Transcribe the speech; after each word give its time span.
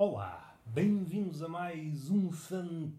Olá, 0.00 0.56
bem-vindos 0.64 1.42
a 1.42 1.48
mais 1.48 2.08
um 2.08 2.30
fantástico 2.30 2.96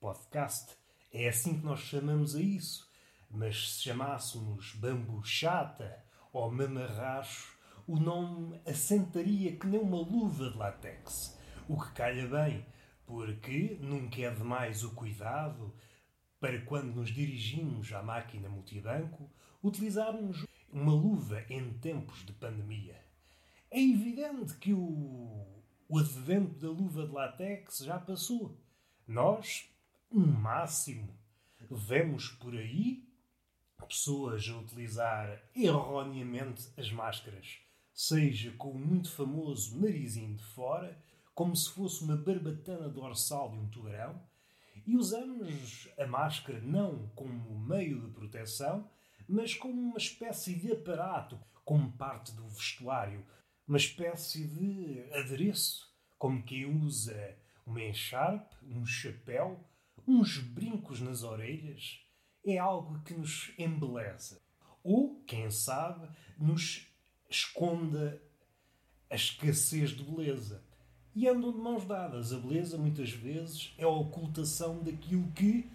podcast. 0.00 0.76
É 1.12 1.28
assim 1.28 1.60
que 1.60 1.64
nós 1.64 1.78
chamamos 1.78 2.34
a 2.34 2.40
isso. 2.40 2.90
Mas 3.30 3.74
se 3.74 3.84
chamássemos 3.84 4.74
bambu 4.74 5.22
chata 5.22 6.04
ou 6.32 6.50
mamarracho, 6.50 7.56
o 7.86 8.00
nome 8.00 8.60
assentaria 8.66 9.56
que 9.56 9.68
nem 9.68 9.80
uma 9.80 9.98
luva 9.98 10.50
de 10.50 10.58
látex. 10.58 11.38
O 11.68 11.80
que 11.80 11.92
calha 11.92 12.26
bem, 12.26 12.66
porque 13.06 13.78
nunca 13.80 14.20
é 14.22 14.30
demais 14.34 14.82
o 14.82 14.92
cuidado 14.92 15.72
para 16.40 16.62
quando 16.62 16.96
nos 16.96 17.10
dirigimos 17.10 17.92
à 17.92 18.02
máquina 18.02 18.48
multibanco 18.48 19.30
utilizarmos 19.62 20.44
uma 20.72 20.92
luva 20.92 21.44
em 21.48 21.74
tempos 21.74 22.26
de 22.26 22.32
pandemia. 22.32 23.08
É 23.70 23.80
evidente 23.80 24.56
que 24.56 24.72
o, 24.72 25.46
o 25.88 25.98
advento 25.98 26.58
da 26.58 26.68
luva 26.68 27.06
de 27.06 27.12
látex 27.12 27.78
já 27.78 28.00
passou. 28.00 28.58
Nós, 29.06 29.70
no 30.10 30.26
máximo, 30.26 31.16
vemos 31.70 32.30
por 32.30 32.52
aí 32.54 33.08
pessoas 33.86 34.48
a 34.48 34.56
utilizar 34.56 35.42
erroneamente 35.54 36.68
as 36.76 36.90
máscaras, 36.92 37.58
seja 37.92 38.52
com 38.52 38.70
o 38.70 38.78
muito 38.78 39.10
famoso 39.10 39.80
narizinho 39.80 40.36
de 40.36 40.44
fora, 40.44 40.96
como 41.34 41.54
se 41.56 41.70
fosse 41.70 42.02
uma 42.04 42.16
barbatana 42.16 42.88
dorsal 42.88 43.50
de 43.50 43.58
um 43.58 43.68
tubarão, 43.68 44.20
e 44.86 44.96
usamos 44.96 45.88
a 45.98 46.06
máscara 46.06 46.60
não 46.60 47.08
como 47.14 47.58
meio 47.58 48.00
de 48.00 48.12
proteção, 48.12 48.88
mas 49.28 49.54
como 49.54 49.80
uma 49.80 49.98
espécie 49.98 50.54
de 50.54 50.72
aparato, 50.72 51.38
como 51.64 51.92
parte 51.92 52.32
do 52.32 52.48
vestuário, 52.48 53.24
uma 53.70 53.76
espécie 53.76 54.48
de 54.48 55.00
adereço, 55.12 55.88
como 56.18 56.42
quem 56.42 56.64
usa 56.64 57.38
uma 57.64 57.80
encharpe, 57.80 58.56
um 58.66 58.84
chapéu, 58.84 59.64
uns 60.04 60.38
brincos 60.38 61.00
nas 61.00 61.22
orelhas. 61.22 62.00
É 62.44 62.58
algo 62.58 63.00
que 63.04 63.14
nos 63.14 63.52
embeleza. 63.56 64.42
Ou, 64.82 65.22
quem 65.24 65.48
sabe, 65.52 66.08
nos 66.36 66.88
esconda 67.28 68.20
a 69.08 69.14
escassez 69.14 69.90
de 69.90 70.02
beleza. 70.02 70.64
E 71.14 71.28
andam 71.28 71.52
de 71.52 71.58
mãos 71.58 71.84
dadas. 71.84 72.32
A 72.32 72.40
beleza, 72.40 72.76
muitas 72.76 73.10
vezes, 73.10 73.72
é 73.78 73.84
a 73.84 73.88
ocultação 73.88 74.82
daquilo 74.82 75.30
que, 75.30 75.70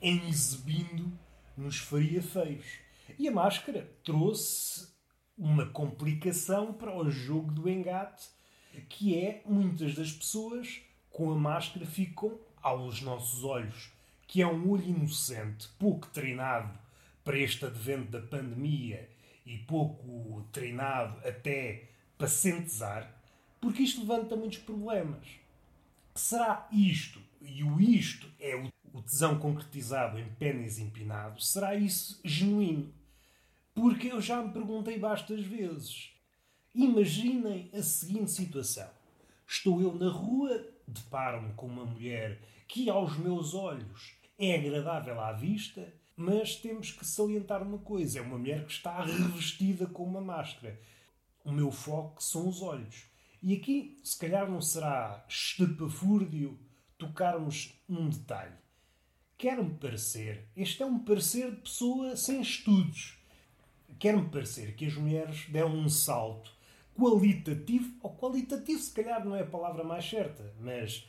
em 0.00 0.28
exibindo, 0.28 1.10
nos 1.56 1.78
faria 1.78 2.22
feios. 2.22 2.78
E 3.18 3.26
a 3.26 3.32
máscara 3.32 3.92
trouxe 4.04 4.91
uma 5.36 5.66
complicação 5.66 6.72
para 6.72 6.96
o 6.96 7.10
jogo 7.10 7.52
do 7.52 7.68
engate, 7.68 8.28
que 8.88 9.18
é 9.18 9.42
muitas 9.46 9.94
das 9.94 10.12
pessoas 10.12 10.80
com 11.10 11.30
a 11.30 11.36
máscara 11.36 11.84
ficam 11.84 12.38
aos 12.62 13.02
nossos 13.02 13.44
olhos, 13.44 13.92
que 14.26 14.40
é 14.40 14.46
um 14.46 14.70
olho 14.70 14.84
inocente, 14.84 15.68
pouco 15.78 16.08
treinado 16.08 16.78
para 17.24 17.38
este 17.38 17.66
advento 17.66 18.10
da 18.10 18.20
pandemia 18.20 19.08
e 19.44 19.58
pouco 19.58 20.46
treinado 20.52 21.18
até 21.26 21.88
para 22.16 22.28
sentezar, 22.28 23.12
porque 23.60 23.82
isto 23.82 24.00
levanta 24.00 24.36
muitos 24.36 24.58
problemas. 24.58 25.26
Será 26.14 26.68
isto, 26.72 27.20
e 27.40 27.62
o 27.64 27.80
isto 27.80 28.30
é 28.38 28.54
o 28.92 29.02
tesão 29.02 29.38
concretizado 29.38 30.18
em 30.18 30.28
pênis 30.34 30.78
empinado, 30.78 31.40
será 31.40 31.74
isso 31.74 32.20
genuíno? 32.24 32.92
Porque 33.74 34.08
eu 34.08 34.20
já 34.20 34.42
me 34.42 34.52
perguntei 34.52 34.98
bastas 34.98 35.44
vezes. 35.44 36.10
Imaginem 36.74 37.70
a 37.72 37.82
seguinte 37.82 38.30
situação: 38.30 38.88
estou 39.46 39.80
eu 39.80 39.94
na 39.94 40.10
rua, 40.10 40.66
deparo-me 40.86 41.54
com 41.54 41.66
uma 41.66 41.84
mulher 41.84 42.40
que, 42.68 42.90
aos 42.90 43.16
meus 43.16 43.54
olhos, 43.54 44.14
é 44.38 44.56
agradável 44.56 45.18
à 45.20 45.32
vista, 45.32 45.92
mas 46.14 46.56
temos 46.56 46.92
que 46.92 47.04
salientar 47.04 47.62
uma 47.62 47.78
coisa: 47.78 48.18
é 48.18 48.22
uma 48.22 48.38
mulher 48.38 48.66
que 48.66 48.72
está 48.72 49.02
revestida 49.02 49.86
com 49.86 50.04
uma 50.04 50.20
máscara. 50.20 50.78
O 51.42 51.50
meu 51.50 51.70
foco 51.70 52.22
são 52.22 52.48
os 52.48 52.60
olhos. 52.60 53.04
E 53.42 53.54
aqui, 53.54 53.98
se 54.04 54.18
calhar, 54.18 54.48
não 54.48 54.60
será 54.60 55.24
estapafúrdio 55.28 56.58
tocarmos 56.96 57.74
num 57.88 58.08
detalhe. 58.08 58.54
Quer-me 59.36 59.74
parecer, 59.74 60.48
este 60.54 60.82
é 60.82 60.86
um 60.86 61.00
parecer 61.00 61.50
de 61.50 61.62
pessoa 61.62 62.14
sem 62.14 62.40
estudos 62.40 63.21
quer-me 64.02 64.28
parecer 64.28 64.74
que 64.74 64.84
as 64.84 64.94
mulheres 64.94 65.46
deram 65.48 65.76
um 65.76 65.88
salto 65.88 66.50
qualitativo, 66.92 67.94
ou 68.02 68.12
qualitativo 68.12 68.80
se 68.80 68.92
calhar 68.92 69.24
não 69.24 69.36
é 69.36 69.42
a 69.42 69.46
palavra 69.46 69.84
mais 69.84 70.04
certa, 70.04 70.52
mas, 70.58 71.08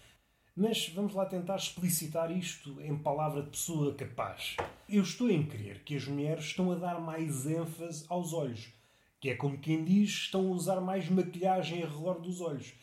mas 0.55 0.89
vamos 0.89 1.15
lá 1.15 1.25
tentar 1.25 1.55
explicitar 1.55 2.29
isto 2.29 2.79
em 2.79 2.95
palavra 2.95 3.41
de 3.41 3.49
pessoa 3.49 3.95
capaz. 3.95 4.57
Eu 4.87 5.01
estou 5.01 5.27
em 5.27 5.43
crer 5.43 5.83
que 5.83 5.95
as 5.95 6.07
mulheres 6.07 6.45
estão 6.45 6.71
a 6.71 6.75
dar 6.75 7.01
mais 7.01 7.47
ênfase 7.47 8.05
aos 8.09 8.31
olhos, 8.31 8.71
que 9.19 9.31
é 9.31 9.35
como 9.35 9.57
quem 9.57 9.83
diz, 9.83 10.11
estão 10.11 10.41
a 10.49 10.51
usar 10.51 10.79
mais 10.79 11.09
maquilhagem 11.09 11.81
ao 11.81 11.89
redor 11.89 12.19
dos 12.21 12.41
olhos. 12.41 12.75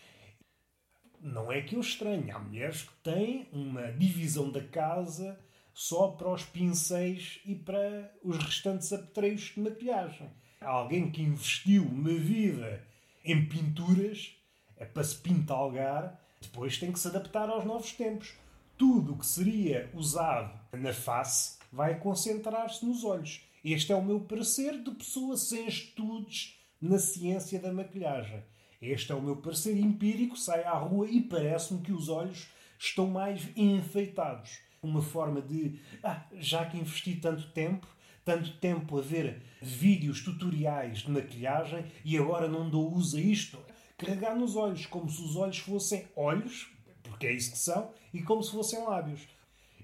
Não 1.21 1.53
é 1.53 1.63
que 1.63 1.77
eu 1.77 1.81
estranhe, 1.81 2.33
há 2.33 2.39
mulheres 2.41 2.83
que 2.83 2.95
têm 3.05 3.47
uma 3.53 3.93
divisão 3.93 4.51
da 4.51 4.61
casa 4.61 5.39
só 5.81 6.09
para 6.09 6.31
os 6.31 6.45
pincéis 6.45 7.41
e 7.43 7.55
para 7.55 8.13
os 8.23 8.37
restantes 8.37 8.93
apetrechos 8.93 9.55
de 9.55 9.61
maquilhagem. 9.61 10.29
Alguém 10.61 11.11
que 11.11 11.23
investiu 11.23 11.85
uma 11.85 12.13
vida 12.13 12.87
em 13.25 13.47
pinturas 13.47 14.37
é 14.77 14.85
para 14.85 15.03
se 15.03 15.17
pintalgar, 15.17 16.21
depois 16.39 16.77
tem 16.77 16.93
que 16.93 16.99
se 16.99 17.09
adaptar 17.09 17.49
aos 17.49 17.65
novos 17.65 17.93
tempos. 17.93 18.35
Tudo 18.77 19.15
o 19.15 19.17
que 19.17 19.25
seria 19.25 19.91
usado 19.95 20.53
na 20.75 20.93
face 20.93 21.59
vai 21.73 21.99
concentrar-se 21.99 22.85
nos 22.85 23.03
olhos. 23.03 23.41
Este 23.65 23.91
é 23.91 23.97
o 23.97 24.05
meu 24.05 24.21
parecer 24.21 24.83
de 24.83 24.91
pessoa 24.91 25.35
sem 25.39 25.67
estudos 25.67 26.61
na 26.79 26.99
ciência 26.99 27.59
da 27.59 27.73
maquilhagem. 27.73 28.45
Este 28.83 29.13
é 29.13 29.15
o 29.15 29.23
meu 29.23 29.37
parecer 29.37 29.79
empírico, 29.79 30.37
sai 30.37 30.63
à 30.63 30.75
rua 30.75 31.09
e 31.09 31.23
parece-me 31.23 31.81
que 31.81 31.93
os 31.93 32.11
olhos 32.11 32.49
estão 32.79 33.07
mais 33.07 33.49
enfeitados 33.57 34.59
uma 34.83 35.03
forma 35.03 35.43
de, 35.43 35.79
ah, 36.03 36.25
já 36.35 36.65
que 36.65 36.79
investi 36.79 37.17
tanto 37.17 37.51
tempo, 37.51 37.87
tanto 38.25 38.53
tempo 38.59 38.99
a 38.99 39.03
ver 39.03 39.43
vídeos 39.61 40.23
tutoriais 40.23 41.01
de 41.01 41.11
maquilhagem 41.11 41.85
e 42.05 42.17
agora 42.17 42.49
não 42.49 42.69
dou 42.69 42.93
uso 42.93 43.17
a 43.17 43.21
isto, 43.21 43.59
carregar 43.99 44.35
nos 44.35 44.57
olhos, 44.57 44.87
como 44.87 45.11
se 45.11 45.23
os 45.23 45.37
olhos 45.37 45.59
fossem 45.59 46.07
olhos, 46.17 46.71
porque 47.03 47.27
é 47.27 47.33
isso 47.33 47.53
que 47.53 47.59
são, 47.59 47.91
e 48.13 48.23
como 48.23 48.43
se 48.43 48.53
fossem 48.53 48.83
lábios. 48.83 49.29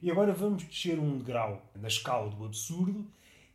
E 0.03 0.11
agora 0.11 0.33
vamos 0.33 0.65
descer 0.65 0.99
um 0.99 1.19
degrau 1.19 1.63
na 1.75 1.89
escala 1.89 2.31
do 2.31 2.45
absurdo 2.45 3.11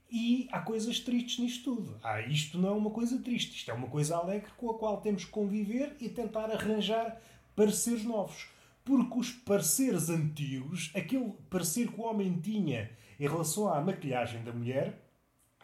e 0.10 0.48
há 0.52 0.60
coisas 0.60 1.00
tristes 1.00 1.40
nisto 1.40 1.76
tudo. 1.76 2.00
Ah, 2.04 2.22
isto 2.22 2.58
não 2.58 2.70
é 2.70 2.72
uma 2.72 2.92
coisa 2.92 3.18
triste, 3.20 3.56
isto 3.56 3.72
é 3.72 3.74
uma 3.74 3.88
coisa 3.88 4.18
alegre 4.18 4.52
com 4.58 4.70
a 4.70 4.78
qual 4.78 5.02
temos 5.02 5.26
que 5.26 5.32
conviver 5.32 5.96
e 6.00 6.10
tentar 6.10 6.52
arranjar 6.52 7.20
pareceres 7.56 8.04
novos. 8.04 8.48
Porque 8.84 9.20
os 9.20 9.32
pareceres 9.32 10.10
antigos, 10.10 10.92
aquele 10.96 11.34
parecer 11.50 11.92
que 11.92 12.00
o 12.00 12.04
homem 12.04 12.40
tinha 12.40 12.90
em 13.20 13.28
relação 13.28 13.72
à 13.72 13.80
maquilhagem 13.80 14.44
da 14.44 14.52
mulher, 14.52 15.08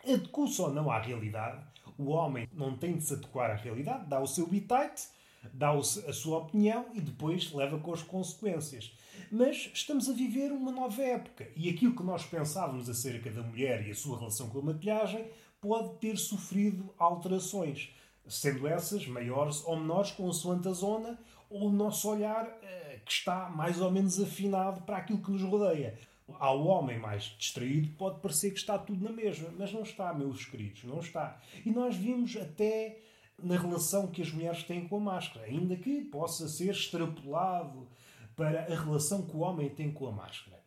adequa-se 0.03 0.61
ou 0.61 0.73
não 0.73 0.91
à 0.91 0.99
realidade. 0.99 1.65
O 1.97 2.09
homem 2.11 2.47
não 2.53 2.77
tem 2.77 2.95
de 2.97 3.03
se 3.03 3.13
adequar 3.13 3.49
à 3.49 3.55
realidade, 3.55 4.07
dá 4.07 4.19
o 4.19 4.27
seu 4.27 4.47
bitite, 4.47 5.07
dá 5.53 5.71
a 5.71 6.13
sua 6.13 6.39
opinião 6.39 6.85
e 6.93 7.01
depois 7.01 7.51
leva 7.51 7.79
com 7.79 7.93
as 7.93 8.03
consequências. 8.03 8.95
Mas 9.31 9.71
estamos 9.73 10.07
a 10.09 10.13
viver 10.13 10.51
uma 10.51 10.71
nova 10.71 11.01
época 11.01 11.47
e 11.55 11.69
aquilo 11.69 11.95
que 11.95 12.03
nós 12.03 12.25
pensávamos 12.25 12.89
acerca 12.89 13.31
da 13.31 13.41
mulher 13.41 13.85
e 13.87 13.91
a 13.91 13.95
sua 13.95 14.17
relação 14.17 14.49
com 14.49 14.59
a 14.59 14.63
maquilhagem 14.63 15.25
pode 15.59 15.97
ter 15.97 16.17
sofrido 16.17 16.93
alterações, 16.97 17.89
sendo 18.27 18.67
essas 18.67 19.07
maiores 19.07 19.63
ou 19.65 19.77
menores 19.77 20.11
consoante 20.11 20.67
a 20.67 20.71
zona 20.71 21.19
ou 21.49 21.69
o 21.69 21.71
nosso 21.71 22.09
olhar 22.09 22.45
eh, 22.61 22.99
que 23.05 23.11
está 23.11 23.49
mais 23.49 23.79
ou 23.79 23.91
menos 23.91 24.19
afinado 24.19 24.81
para 24.81 24.97
aquilo 24.97 25.21
que 25.21 25.31
nos 25.31 25.41
rodeia. 25.41 25.97
Ao 26.39 26.65
homem 26.65 26.99
mais 26.99 27.23
distraído 27.39 27.89
pode 27.97 28.19
parecer 28.19 28.51
que 28.51 28.59
está 28.59 28.77
tudo 28.77 29.03
na 29.03 29.11
mesma, 29.11 29.49
mas 29.57 29.71
não 29.71 29.81
está, 29.81 30.13
meus 30.13 30.45
queridos, 30.45 30.83
não 30.83 30.99
está. 30.99 31.39
E 31.65 31.71
nós 31.71 31.95
vimos 31.95 32.35
até 32.35 32.99
na 33.41 33.57
relação 33.57 34.07
que 34.07 34.21
as 34.21 34.31
mulheres 34.31 34.63
têm 34.63 34.87
com 34.87 34.97
a 34.97 34.99
máscara, 34.99 35.45
ainda 35.45 35.75
que 35.75 36.01
possa 36.01 36.47
ser 36.49 36.71
extrapolado 36.71 37.87
para 38.35 38.61
a 38.61 38.75
relação 38.75 39.25
que 39.25 39.35
o 39.35 39.39
homem 39.39 39.69
tem 39.69 39.91
com 39.91 40.07
a 40.07 40.11
máscara. 40.11 40.57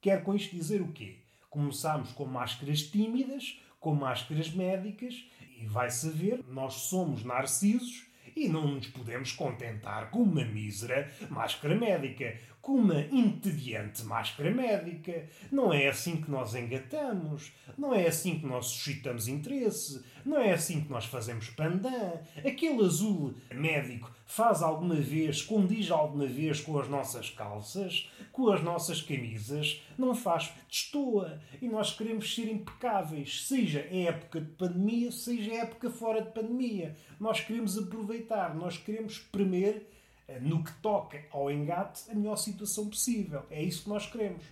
Quer 0.00 0.22
com 0.24 0.34
isto 0.34 0.54
dizer 0.54 0.82
o 0.82 0.92
quê? 0.92 1.18
Começamos 1.48 2.12
com 2.12 2.24
máscaras 2.24 2.82
tímidas, 2.82 3.60
com 3.78 3.94
máscaras 3.94 4.50
médicas, 4.50 5.24
e 5.56 5.66
vai 5.66 5.90
saber, 5.90 6.44
nós 6.48 6.74
somos 6.74 7.24
narcisos 7.24 8.06
e 8.36 8.48
não 8.48 8.68
nos 8.68 8.86
podemos 8.88 9.32
contentar 9.32 10.10
com 10.10 10.22
uma 10.22 10.44
mísera 10.44 11.10
máscara 11.30 11.74
médica, 11.74 12.38
com 12.60 12.72
uma 12.74 13.00
entediante 13.00 14.04
máscara 14.04 14.50
médica. 14.50 15.26
Não 15.50 15.72
é 15.72 15.88
assim 15.88 16.20
que 16.20 16.30
nós 16.30 16.54
engatamos, 16.54 17.52
não 17.78 17.94
é 17.94 18.06
assim 18.06 18.38
que 18.38 18.44
nós 18.44 18.66
suscitamos 18.66 19.28
interesse, 19.28 20.04
não 20.24 20.38
é 20.38 20.52
assim 20.52 20.82
que 20.82 20.90
nós 20.90 21.06
fazemos 21.06 21.48
pandan. 21.48 22.20
Aquele 22.44 22.84
azul 22.84 23.34
médico 23.50 24.12
faz 24.26 24.60
alguma 24.60 24.96
vez, 24.96 25.40
condiz 25.40 25.90
alguma 25.90 26.26
vez 26.26 26.60
com 26.60 26.78
as 26.78 26.88
nossas 26.88 27.30
calças, 27.30 28.10
com 28.32 28.50
as 28.50 28.62
nossas 28.62 29.00
camisas, 29.00 29.80
não 29.96 30.14
faz, 30.14 30.52
destoa. 30.68 31.40
E 31.62 31.68
nós 31.68 31.96
queremos 31.96 32.34
ser 32.34 32.50
impecáveis, 32.50 33.46
seja 33.46 33.86
em 33.90 34.06
época 34.06 34.40
de 34.40 34.50
pandemia, 34.50 35.12
seja 35.12 35.52
em 35.52 35.58
época 35.58 35.88
fora 35.88 36.20
de 36.20 36.32
pandemia. 36.32 36.94
Nós 37.20 37.40
queremos 37.40 37.78
aproveitar, 37.78 38.54
nós 38.54 38.76
queremos 38.76 39.14
espremer 39.14 39.86
eh, 40.26 40.40
no 40.40 40.62
que 40.62 40.72
toca 40.82 41.24
ao 41.30 41.50
engate, 41.50 42.10
a 42.10 42.14
melhor 42.14 42.36
situação 42.36 42.88
possível. 42.90 43.44
É 43.48 43.62
isso 43.62 43.84
que 43.84 43.88
nós 43.88 44.06
queremos. 44.06 44.42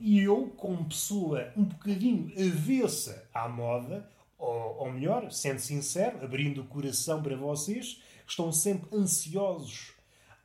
E 0.00 0.20
eu, 0.20 0.52
como 0.56 0.86
pessoa 0.86 1.52
um 1.54 1.64
bocadinho 1.64 2.32
avessa 2.36 3.28
à 3.32 3.46
moda, 3.46 4.10
ou, 4.38 4.78
ou 4.78 4.92
melhor, 4.92 5.30
sendo 5.30 5.60
sincero, 5.60 6.24
abrindo 6.24 6.62
o 6.62 6.66
coração 6.66 7.22
para 7.22 7.36
vocês, 7.36 8.02
estão 8.26 8.52
sempre 8.52 8.88
ansiosos 8.96 9.92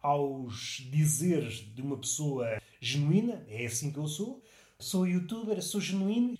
aos 0.01 0.88
dizeres 0.89 1.56
de 1.74 1.81
uma 1.81 1.97
pessoa 1.97 2.62
genuína, 2.79 3.45
é 3.50 3.65
assim 3.65 3.91
que 3.91 3.97
eu 3.97 4.07
sou. 4.07 4.44
Sou 4.79 5.07
youtuber, 5.07 5.62
sou 5.63 5.81
genuíno, 5.81 6.38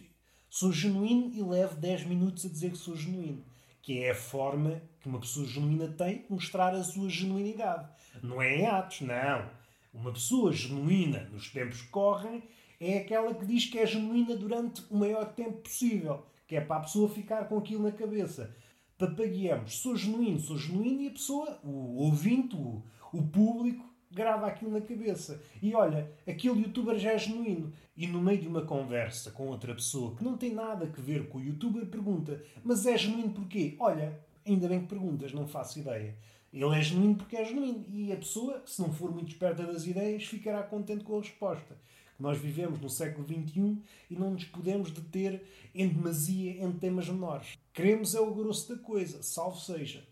sou 0.50 0.72
genuíno 0.72 1.34
e 1.34 1.42
levo 1.42 1.76
10 1.76 2.06
minutos 2.06 2.46
a 2.46 2.50
dizer 2.50 2.72
que 2.72 2.78
sou 2.78 2.96
genuíno. 2.96 3.44
Que 3.82 4.04
é 4.04 4.12
a 4.12 4.16
forma 4.16 4.82
que 5.00 5.10
uma 5.10 5.20
pessoa 5.20 5.46
genuína 5.46 5.88
tem 5.88 6.22
de 6.22 6.26
mostrar 6.30 6.74
a 6.76 6.84
sua 6.84 7.10
genuinidade. 7.10 7.90
Não 8.22 8.42
é 8.42 8.58
em 8.58 8.66
atos, 8.66 9.02
não. 9.02 9.50
Uma 9.94 10.12
pessoa 10.12 10.54
genuína 10.54 11.30
nos 11.32 11.50
tempos 11.50 11.82
que 11.82 11.88
correm 11.88 12.44
é 12.80 13.00
aquela 13.00 13.34
que 13.34 13.46
diz 13.46 13.66
que 13.66 13.80
é 13.80 13.86
genuína 13.86 14.36
durante 14.36 14.84
o 14.92 14.98
maior 14.98 15.26
tempo 15.34 15.60
possível, 15.60 16.24
que 16.48 16.56
é 16.56 16.62
para 16.62 16.78
a 16.78 16.82
pessoa 16.82 17.10
ficar 17.10 17.46
com 17.46 17.58
aquilo 17.58 17.84
na 17.84 17.92
cabeça. 17.92 18.56
Papagueamos, 18.98 19.78
sou 19.78 19.96
genuíno, 19.96 20.40
sou 20.40 20.58
genuíno 20.58 21.02
e 21.02 21.08
a 21.08 21.12
pessoa, 21.12 21.60
o 21.64 22.04
ouvinte, 22.04 22.56
o, 22.56 22.82
o 23.14 23.24
público, 23.24 23.86
grava 24.12 24.48
aquilo 24.48 24.72
na 24.72 24.82
cabeça. 24.82 25.42
E 25.62 25.76
olha, 25.76 26.12
aquele 26.28 26.62
youtuber 26.62 26.98
já 26.98 27.12
é 27.12 27.18
genuíno. 27.18 27.72
E 27.96 28.08
no 28.08 28.22
meio 28.22 28.42
de 28.42 28.48
uma 28.48 28.64
conversa 28.64 29.32
com 29.32 29.48
outra 29.48 29.74
pessoa 29.76 30.16
que 30.16 30.24
não 30.24 30.36
tem 30.36 30.54
nada 30.54 30.86
a 30.86 31.02
ver 31.02 31.28
com 31.28 31.38
o 31.38 31.44
youtuber, 31.44 31.86
pergunta: 31.86 32.44
Mas 32.64 32.86
é 32.86 32.98
genuíno 32.98 33.34
porquê? 33.34 33.76
Olha, 33.80 34.20
ainda 34.46 34.68
bem 34.68 34.82
que 34.82 34.88
perguntas, 34.88 35.32
não 35.32 35.48
faço 35.48 35.80
ideia. 35.80 36.16
Ele 36.52 36.76
é 36.76 36.82
genuíno 36.82 37.16
porque 37.16 37.36
é 37.36 37.46
genuíno. 37.46 37.86
E 37.90 38.12
a 38.12 38.16
pessoa, 38.16 38.64
se 38.66 38.82
não 38.82 38.92
for 38.92 39.12
muito 39.12 39.30
esperta 39.30 39.64
das 39.64 39.86
ideias, 39.86 40.24
ficará 40.24 40.64
contente 40.64 41.04
com 41.04 41.18
a 41.18 41.22
resposta. 41.22 41.78
Nós 42.20 42.38
vivemos 42.38 42.80
no 42.80 42.90
século 42.90 43.28
XXI 43.28 43.82
e 44.10 44.16
não 44.16 44.32
nos 44.32 44.46
podemos 44.46 44.92
deter 44.92 45.44
em 45.74 45.88
demasia 45.88 46.64
em 46.64 46.72
temas 46.72 47.08
menores. 47.08 47.58
Queremos 47.74 48.16
é 48.16 48.20
o 48.20 48.34
grosso 48.34 48.76
da 48.76 48.82
coisa, 48.82 49.22
salvo 49.22 49.60
seja. 49.60 50.08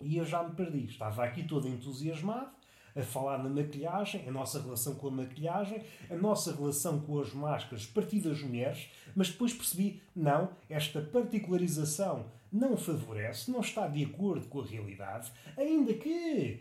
E 0.00 0.16
eu 0.16 0.24
já 0.24 0.42
me 0.42 0.54
perdi. 0.54 0.84
Estava 0.84 1.24
aqui 1.24 1.44
todo 1.44 1.68
entusiasmado 1.68 2.50
a 2.94 3.02
falar 3.02 3.38
na 3.38 3.48
maquilhagem, 3.48 4.28
a 4.28 4.30
nossa 4.30 4.60
relação 4.60 4.94
com 4.94 5.08
a 5.08 5.10
maquilhagem, 5.10 5.82
a 6.10 6.14
nossa 6.14 6.54
relação 6.54 7.00
com 7.00 7.20
as 7.20 7.32
máscaras 7.32 7.86
partidas 7.86 8.42
mulheres, 8.42 8.90
mas 9.14 9.30
depois 9.30 9.52
percebi, 9.52 10.02
não, 10.14 10.50
esta 10.68 11.00
particularização 11.00 12.26
não 12.52 12.76
favorece, 12.76 13.50
não 13.50 13.60
está 13.60 13.88
de 13.88 14.04
acordo 14.04 14.46
com 14.48 14.60
a 14.60 14.66
realidade, 14.66 15.32
ainda 15.56 15.94
que, 15.94 16.60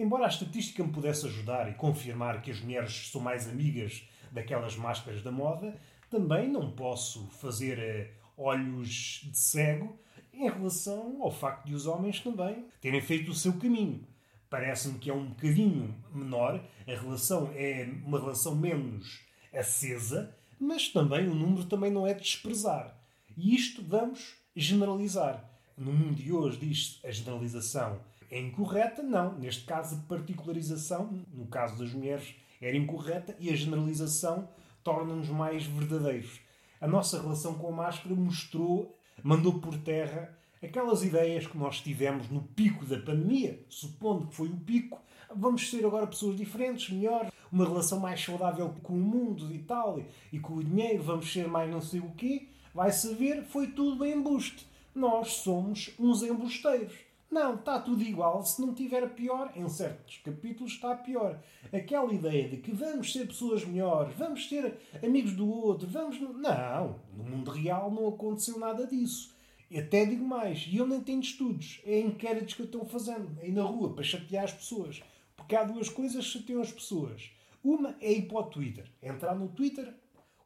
embora 0.00 0.24
a 0.24 0.28
estatística 0.28 0.82
me 0.82 0.90
pudesse 0.90 1.26
ajudar 1.26 1.70
e 1.70 1.74
confirmar 1.74 2.40
que 2.40 2.50
as 2.50 2.58
mulheres 2.58 3.10
são 3.10 3.20
mais 3.20 3.46
amigas 3.46 4.02
daquelas 4.32 4.74
máscaras 4.74 5.22
da 5.22 5.30
moda, 5.30 5.76
também 6.08 6.48
não 6.48 6.70
posso 6.70 7.26
fazer 7.32 7.78
eh, 7.78 8.10
olhos 8.34 9.20
de 9.30 9.38
cego 9.38 9.98
em 10.32 10.48
relação 10.48 11.22
ao 11.22 11.30
facto 11.30 11.66
de 11.66 11.74
os 11.74 11.86
homens 11.86 12.18
também 12.18 12.64
terem 12.80 13.00
feito 13.02 13.30
o 13.30 13.34
seu 13.34 13.52
caminho. 13.58 14.06
Parece-me 14.48 14.98
que 14.98 15.10
é 15.10 15.14
um 15.14 15.26
bocadinho 15.26 15.94
menor, 16.14 16.64
a 16.86 16.90
relação 16.90 17.52
é 17.54 17.86
uma 18.02 18.18
relação 18.18 18.56
menos 18.56 19.20
acesa, 19.52 20.34
mas 20.58 20.88
também 20.88 21.28
o 21.28 21.34
número 21.34 21.66
também 21.66 21.90
não 21.90 22.06
é 22.06 22.14
de 22.14 22.22
desprezar. 22.22 22.98
E 23.36 23.54
isto 23.54 23.82
vamos 23.82 24.34
generalizar. 24.56 25.44
No 25.76 25.92
mundo 25.92 26.14
de 26.14 26.32
hoje 26.32 26.58
diz 26.58 27.00
a 27.04 27.10
generalização 27.10 28.00
é 28.30 28.38
incorreta, 28.38 29.02
não. 29.02 29.36
Neste 29.38 29.64
caso, 29.64 29.96
a 29.96 30.08
particularização, 30.08 31.10
no 31.34 31.46
caso 31.46 31.78
das 31.78 31.92
mulheres, 31.92 32.34
era 32.60 32.76
incorreta 32.76 33.34
e 33.40 33.50
a 33.50 33.56
generalização 33.56 34.48
torna-nos 34.84 35.28
mais 35.28 35.64
verdadeiros. 35.64 36.40
A 36.80 36.86
nossa 36.86 37.20
relação 37.20 37.54
com 37.54 37.68
a 37.68 37.72
máscara 37.72 38.14
mostrou, 38.14 38.96
mandou 39.22 39.54
por 39.60 39.76
terra 39.78 40.38
aquelas 40.62 41.02
ideias 41.02 41.46
que 41.46 41.58
nós 41.58 41.80
tivemos 41.80 42.28
no 42.28 42.42
pico 42.42 42.84
da 42.84 42.98
pandemia, 42.98 43.64
supondo 43.68 44.26
que 44.26 44.34
foi 44.34 44.48
o 44.48 44.56
pico, 44.56 45.00
vamos 45.34 45.68
ser 45.70 45.84
agora 45.84 46.06
pessoas 46.06 46.36
diferentes, 46.36 46.90
melhor, 46.90 47.30
uma 47.50 47.64
relação 47.64 47.98
mais 47.98 48.22
saudável 48.22 48.74
com 48.82 48.92
o 48.92 48.96
mundo 48.96 49.52
e 49.52 49.58
tal, 49.58 50.00
e 50.32 50.38
com 50.38 50.54
o 50.54 50.64
dinheiro, 50.64 51.02
vamos 51.02 51.32
ser 51.32 51.48
mais 51.48 51.70
não 51.70 51.80
sei 51.80 52.00
o 52.00 52.10
quê. 52.12 52.48
Vai 52.74 52.92
saber, 52.92 53.42
foi 53.44 53.68
tudo 53.68 54.06
embuste. 54.06 54.66
Nós 54.94 55.32
somos 55.34 55.90
uns 55.98 56.22
embusteiros. 56.22 57.09
Não, 57.30 57.54
está 57.54 57.78
tudo 57.78 58.02
igual. 58.02 58.44
Se 58.44 58.60
não 58.60 58.74
tiver 58.74 59.08
pior, 59.14 59.52
em 59.54 59.68
certos 59.68 60.18
capítulos 60.18 60.72
está 60.72 60.96
pior. 60.96 61.40
Aquela 61.72 62.12
ideia 62.12 62.48
de 62.48 62.56
que 62.56 62.72
vamos 62.72 63.12
ser 63.12 63.28
pessoas 63.28 63.64
melhores, 63.64 64.16
vamos 64.16 64.48
ser 64.48 64.76
amigos 65.02 65.34
do 65.34 65.48
outro, 65.48 65.86
vamos. 65.88 66.20
Não, 66.20 67.00
no 67.16 67.22
mundo 67.22 67.52
real 67.52 67.90
não 67.90 68.08
aconteceu 68.08 68.58
nada 68.58 68.84
disso. 68.84 69.32
E 69.70 69.78
até 69.78 70.04
digo 70.04 70.24
mais, 70.24 70.66
e 70.68 70.78
eu 70.78 70.86
nem 70.86 71.00
tenho 71.00 71.20
estudos, 71.20 71.80
é 71.86 72.00
inquéritos 72.00 72.54
que 72.54 72.62
eu 72.62 72.66
estou 72.66 72.84
fazendo 72.84 73.30
aí 73.40 73.52
na 73.52 73.62
rua 73.62 73.94
para 73.94 74.02
chatear 74.02 74.42
as 74.42 74.52
pessoas. 74.52 75.00
Porque 75.36 75.54
há 75.54 75.62
duas 75.62 75.88
coisas 75.88 76.26
que 76.26 76.32
chateiam 76.32 76.60
as 76.60 76.72
pessoas. 76.72 77.30
Uma 77.62 77.94
é 78.00 78.12
ir 78.12 78.22
para 78.22 78.38
o 78.38 78.44
Twitter. 78.44 78.90
Entrar 79.00 79.36
no 79.36 79.48
Twitter, 79.48 79.94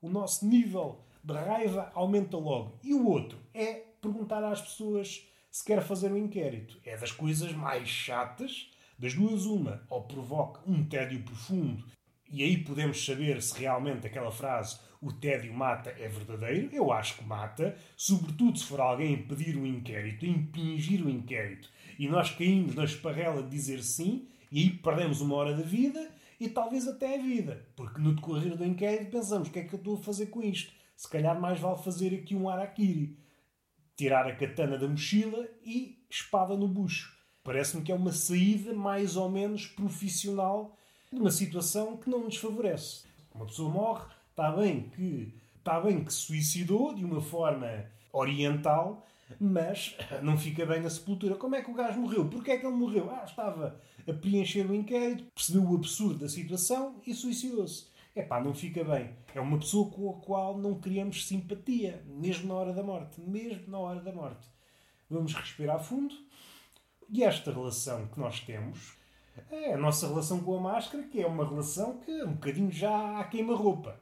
o 0.02 0.10
nosso 0.10 0.46
nível 0.46 1.00
de 1.22 1.32
raiva 1.32 1.90
aumenta 1.94 2.36
logo. 2.36 2.78
E 2.82 2.92
o 2.92 3.08
outro 3.08 3.38
é 3.54 3.84
perguntar 4.02 4.44
às 4.44 4.60
pessoas 4.60 5.26
se 5.54 5.64
quer 5.64 5.84
fazer 5.84 6.10
um 6.10 6.16
inquérito. 6.16 6.80
É 6.84 6.96
das 6.96 7.12
coisas 7.12 7.52
mais 7.52 7.88
chatas. 7.88 8.72
Das 8.98 9.14
duas, 9.14 9.46
uma, 9.46 9.84
ou 9.88 10.02
provoca 10.02 10.68
um 10.68 10.84
tédio 10.84 11.22
profundo, 11.22 11.84
e 12.30 12.42
aí 12.42 12.56
podemos 12.56 13.04
saber 13.04 13.42
se 13.42 13.60
realmente 13.60 14.06
aquela 14.06 14.30
frase 14.30 14.78
o 15.00 15.12
tédio 15.12 15.52
mata 15.52 15.90
é 15.90 16.08
verdadeiro. 16.08 16.70
Eu 16.72 16.92
acho 16.92 17.18
que 17.18 17.24
mata, 17.24 17.76
sobretudo 17.96 18.58
se 18.58 18.64
for 18.64 18.80
alguém 18.80 19.26
pedir 19.26 19.56
um 19.56 19.66
inquérito, 19.66 20.26
impingir 20.26 21.02
o 21.02 21.06
um 21.06 21.10
inquérito, 21.10 21.68
e 21.98 22.08
nós 22.08 22.30
caímos 22.30 22.74
na 22.74 22.84
esparrela 22.84 23.42
de 23.42 23.50
dizer 23.50 23.82
sim, 23.82 24.28
e 24.50 24.60
aí 24.60 24.70
perdemos 24.70 25.20
uma 25.20 25.36
hora 25.36 25.54
da 25.56 25.62
vida 25.62 26.10
e 26.40 26.48
talvez 26.48 26.88
até 26.88 27.16
a 27.16 27.22
vida. 27.22 27.64
Porque 27.76 28.00
no 28.00 28.14
decorrer 28.14 28.56
do 28.56 28.64
inquérito 28.64 29.10
pensamos: 29.10 29.48
o 29.48 29.50
que 29.52 29.60
é 29.60 29.64
que 29.64 29.74
eu 29.74 29.78
estou 29.78 29.96
a 29.96 30.02
fazer 30.02 30.26
com 30.26 30.42
isto? 30.42 30.72
Se 30.96 31.08
calhar 31.08 31.40
mais 31.40 31.60
vale 31.60 31.82
fazer 31.82 32.14
aqui 32.14 32.34
um 32.34 32.48
araquiri. 32.48 33.23
Tirar 33.96 34.26
a 34.26 34.34
katana 34.34 34.76
da 34.76 34.88
mochila 34.88 35.48
e 35.64 35.98
espada 36.10 36.56
no 36.56 36.66
bucho. 36.66 37.14
Parece-me 37.42 37.82
que 37.82 37.92
é 37.92 37.94
uma 37.94 38.12
saída 38.12 38.72
mais 38.72 39.16
ou 39.16 39.28
menos 39.28 39.66
profissional 39.66 40.76
de 41.12 41.20
uma 41.20 41.30
situação 41.30 41.96
que 41.96 42.10
não 42.10 42.24
nos 42.24 42.36
favorece. 42.36 43.04
Uma 43.34 43.46
pessoa 43.46 43.70
morre, 43.70 44.06
está 44.30 44.50
bem 44.50 44.90
que 44.90 45.34
está 45.58 45.80
bem 45.80 46.04
que 46.04 46.12
se 46.12 46.20
suicidou 46.20 46.94
de 46.94 47.04
uma 47.04 47.20
forma 47.20 47.86
oriental, 48.12 49.06
mas 49.40 49.96
não 50.22 50.36
fica 50.36 50.66
bem 50.66 50.82
na 50.82 50.90
sepultura. 50.90 51.36
Como 51.36 51.54
é 51.54 51.62
que 51.62 51.70
o 51.70 51.74
gajo 51.74 52.00
morreu? 52.00 52.28
Porquê 52.28 52.52
é 52.52 52.58
que 52.58 52.66
ele 52.66 52.76
morreu? 52.76 53.10
Ah, 53.10 53.24
estava 53.24 53.80
a 54.06 54.12
preencher 54.12 54.66
o 54.70 54.74
inquérito, 54.74 55.24
percebeu 55.34 55.62
o 55.62 55.74
absurdo 55.74 56.20
da 56.20 56.28
situação 56.28 56.96
e 57.06 57.14
suicidou-se. 57.14 57.86
É 58.14 58.22
pá, 58.22 58.40
não 58.40 58.54
fica 58.54 58.84
bem. 58.84 59.10
É 59.34 59.40
uma 59.40 59.58
pessoa 59.58 59.90
com 59.90 60.10
a 60.10 60.20
qual 60.20 60.56
não 60.56 60.80
criamos 60.80 61.26
simpatia, 61.26 62.04
mesmo 62.06 62.48
na 62.48 62.54
hora 62.54 62.72
da 62.72 62.82
morte. 62.82 63.20
Mesmo 63.20 63.70
na 63.70 63.78
hora 63.78 64.00
da 64.00 64.12
morte. 64.12 64.46
Vamos 65.10 65.34
respirar 65.34 65.82
fundo. 65.82 66.14
E 67.08 67.24
esta 67.24 67.52
relação 67.52 68.06
que 68.08 68.18
nós 68.18 68.40
temos 68.40 68.96
é 69.50 69.74
a 69.74 69.76
nossa 69.76 70.06
relação 70.06 70.40
com 70.40 70.56
a 70.56 70.60
máscara, 70.60 71.02
que 71.04 71.20
é 71.20 71.26
uma 71.26 71.46
relação 71.46 71.98
que 71.98 72.22
um 72.22 72.34
bocadinho 72.34 72.70
já 72.70 73.18
há 73.18 73.24
queima-roupa. 73.24 74.00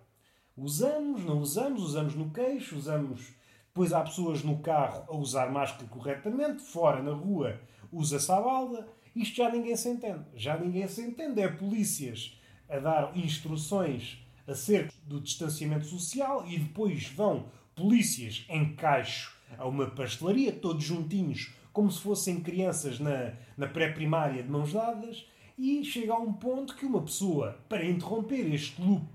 Usamos, 0.57 1.25
não 1.25 1.41
usamos, 1.41 1.83
usamos 1.83 2.15
no 2.15 2.31
queixo, 2.31 2.77
usamos. 2.77 3.33
Depois 3.69 3.93
há 3.93 4.03
pessoas 4.03 4.45
no 4.45 4.59
carro 4.59 5.05
a 5.09 5.17
usar 5.17 5.51
máscara 5.51 5.89
corretamente, 5.89 6.63
fora 6.63 7.03
na 7.03 7.13
rua 7.13 7.59
usa-se 7.93 8.33
a 8.33 8.41
balda. 8.41 8.89
Isto 9.15 9.37
já 9.37 9.51
ninguém 9.51 9.77
se 9.77 9.89
entende. 9.89 10.25
Já 10.35 10.57
ninguém 10.57 10.89
se 10.89 11.03
entende. 11.03 11.41
É 11.41 11.49
polícias 11.49 12.41
a 12.73 12.79
dar 12.79 13.17
instruções 13.17 14.19
acerca 14.49 14.93
do 15.07 15.21
distanciamento 15.21 15.85
social 15.85 16.45
e 16.49 16.59
depois 16.59 17.07
vão 17.09 17.47
polícias 17.75 18.45
em 18.49 18.75
caixo 18.75 19.37
a 19.59 19.67
uma 19.67 19.87
pastelaria, 19.87 20.53
todos 20.53 20.83
juntinhos, 20.83 21.53
como 21.73 21.91
se 21.91 22.01
fossem 22.01 22.41
crianças 22.41 22.99
na, 22.99 23.35
na 23.57 23.67
pré-primária 23.67 24.43
de 24.43 24.51
mãos 24.51 24.73
dadas, 24.73 25.27
E 25.59 25.85
chega 25.85 26.15
a 26.15 26.19
um 26.19 26.33
ponto 26.33 26.75
que 26.75 26.87
uma 26.87 27.03
pessoa, 27.03 27.59
para 27.69 27.85
interromper 27.85 28.53
este 28.53 28.81
loop 28.81 29.07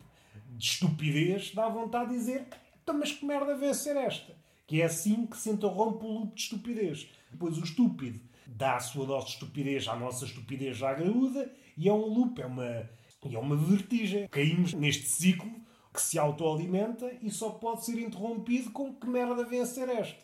de 0.55 0.63
estupidez, 0.63 1.51
dá 1.53 1.67
vontade 1.67 2.11
de 2.11 2.17
dizer: 2.17 2.47
então, 2.81 2.97
mas 2.97 3.11
que 3.11 3.25
merda 3.25 3.57
vai 3.57 3.73
ser 3.73 3.97
esta? 3.97 4.35
Que 4.67 4.81
é 4.81 4.85
assim 4.85 5.25
que 5.25 5.35
se 5.35 5.49
interrompe 5.49 6.05
o 6.05 6.19
loop 6.19 6.35
de 6.35 6.41
estupidez. 6.41 7.09
Depois 7.31 7.57
o 7.57 7.63
estúpido 7.63 8.19
dá 8.45 8.75
a 8.75 8.79
sua 8.79 9.05
dose 9.05 9.27
de 9.27 9.31
estupidez 9.33 9.87
à 9.87 9.95
nossa 9.95 10.25
estupidez 10.25 10.77
já 10.77 10.93
graúda 10.93 11.51
e 11.75 11.89
é 11.89 11.93
um 11.93 12.05
loop, 12.05 12.41
é 12.41 12.45
uma, 12.45 12.89
é 13.23 13.39
uma 13.39 13.55
vertigem. 13.55 14.27
Caímos 14.27 14.73
neste 14.73 15.07
ciclo 15.07 15.51
que 15.93 16.01
se 16.01 16.19
autoalimenta 16.19 17.11
e 17.21 17.31
só 17.31 17.49
pode 17.49 17.83
ser 17.83 17.99
interrompido 17.99 18.71
com 18.71 18.93
que 18.93 19.07
merda 19.07 19.65
ser 19.65 19.89
esta. 19.89 20.23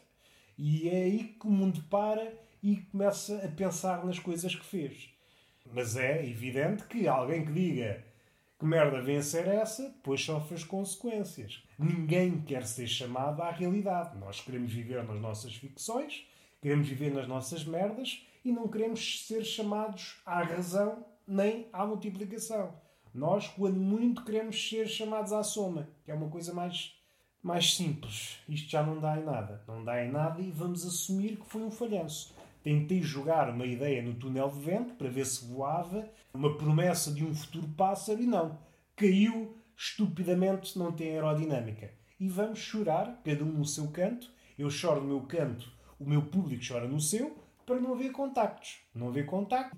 E 0.57 0.87
é 0.87 1.03
aí 1.03 1.35
que 1.39 1.47
o 1.47 1.51
mundo 1.51 1.83
para 1.89 2.31
e 2.61 2.77
começa 2.77 3.43
a 3.43 3.47
pensar 3.47 4.05
nas 4.05 4.19
coisas 4.19 4.55
que 4.55 4.65
fez. 4.65 5.09
Mas 5.73 5.95
é 5.95 6.23
evidente 6.25 6.83
que 6.83 7.07
alguém 7.07 7.45
que 7.45 7.51
diga 7.51 8.05
que 8.59 8.65
merda 8.65 9.21
ser 9.21 9.47
essa, 9.47 9.89
depois 9.89 10.23
sofre 10.23 10.55
as 10.55 10.63
consequências. 10.63 11.63
Ninguém 11.77 12.41
quer 12.41 12.65
ser 12.65 12.87
chamado 12.87 13.41
à 13.41 13.51
realidade. 13.51 14.17
Nós 14.17 14.39
queremos 14.39 14.71
viver 14.71 15.03
nas 15.03 15.19
nossas 15.19 15.55
ficções, 15.55 16.25
queremos 16.61 16.87
viver 16.87 17.13
nas 17.13 17.27
nossas 17.27 17.65
merdas 17.65 18.25
e 18.45 18.51
não 18.51 18.67
queremos 18.67 19.25
ser 19.25 19.43
chamados 19.43 20.21
à 20.25 20.43
razão 20.43 21.05
nem 21.27 21.67
à 21.73 21.85
multiplicação. 21.85 22.73
Nós, 23.13 23.47
quando 23.47 23.79
muito, 23.79 24.25
queremos 24.25 24.69
ser 24.69 24.87
chamados 24.87 25.31
à 25.31 25.43
soma, 25.43 25.87
que 26.03 26.09
é 26.09 26.15
uma 26.15 26.29
coisa 26.29 26.51
mais, 26.51 26.95
mais 27.43 27.75
simples. 27.75 28.39
Isto 28.49 28.71
já 28.71 28.81
não 28.81 28.99
dá 28.99 29.19
em 29.19 29.23
nada. 29.23 29.63
Não 29.67 29.83
dá 29.83 30.03
em 30.03 30.11
nada 30.11 30.41
e 30.41 30.49
vamos 30.49 30.85
assumir 30.85 31.37
que 31.37 31.45
foi 31.45 31.61
um 31.61 31.69
falhanço. 31.69 32.35
Tentei 32.63 33.01
jogar 33.01 33.49
uma 33.49 33.65
ideia 33.65 34.01
no 34.01 34.15
túnel 34.15 34.49
de 34.49 34.59
vento 34.59 34.95
para 34.95 35.09
ver 35.09 35.25
se 35.25 35.45
voava, 35.45 36.09
uma 36.33 36.57
promessa 36.57 37.11
de 37.11 37.23
um 37.23 37.35
futuro 37.35 37.67
pássaro 37.77 38.21
e 38.21 38.25
não. 38.25 38.57
Caiu 38.95 39.57
estupidamente, 39.77 40.79
não 40.79 40.91
tem 40.91 41.11
aerodinâmica. 41.11 41.91
E 42.19 42.27
vamos 42.27 42.59
chorar, 42.59 43.21
cada 43.23 43.43
um 43.43 43.51
no 43.51 43.65
seu 43.65 43.89
canto. 43.89 44.31
Eu 44.57 44.69
choro 44.69 45.01
no 45.01 45.07
meu 45.07 45.21
canto, 45.21 45.71
o 45.99 46.09
meu 46.09 46.21
público 46.21 46.63
chora 46.67 46.87
no 46.87 46.99
seu, 46.99 47.37
para 47.65 47.79
não 47.79 47.93
haver 47.93 48.11
contactos. 48.11 48.79
Não 48.95 49.09
haver 49.09 49.25
contacto. 49.25 49.77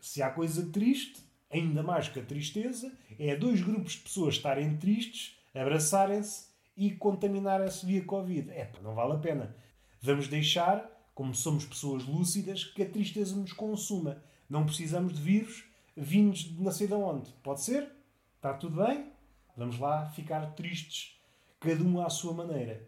Se 0.00 0.22
há 0.22 0.30
coisa 0.30 0.70
triste, 0.70 1.22
ainda 1.54 1.82
mais 1.82 2.08
que 2.08 2.18
a 2.18 2.24
tristeza, 2.24 2.92
é 3.18 3.36
dois 3.36 3.62
grupos 3.62 3.92
de 3.92 4.00
pessoas 4.00 4.34
estarem 4.34 4.76
tristes, 4.76 5.38
abraçarem-se 5.54 6.48
e 6.76 6.90
contaminarem-se 6.90 7.86
via 7.86 8.04
Covid. 8.04 8.50
É, 8.50 8.70
não 8.82 8.94
vale 8.94 9.12
a 9.12 9.18
pena. 9.18 9.56
Vamos 10.02 10.28
deixar 10.28 10.90
como 11.14 11.32
somos 11.32 11.64
pessoas 11.64 12.04
lúcidas, 12.04 12.64
que 12.64 12.82
a 12.82 12.88
tristeza 12.88 13.36
nos 13.36 13.52
consuma. 13.52 14.20
Não 14.50 14.66
precisamos 14.66 15.14
de 15.14 15.22
vírus 15.22 15.64
vindos 15.96 16.40
de 16.40 16.60
não 16.60 16.72
sei 16.72 16.88
de 16.88 16.94
onde. 16.94 17.30
Pode 17.42 17.62
ser? 17.62 17.88
Está 18.36 18.52
tudo 18.52 18.84
bem? 18.84 19.12
Vamos 19.56 19.78
lá 19.78 20.06
ficar 20.10 20.44
tristes, 20.54 21.16
cada 21.60 21.82
um 21.84 22.04
à 22.04 22.10
sua 22.10 22.34
maneira. 22.34 22.84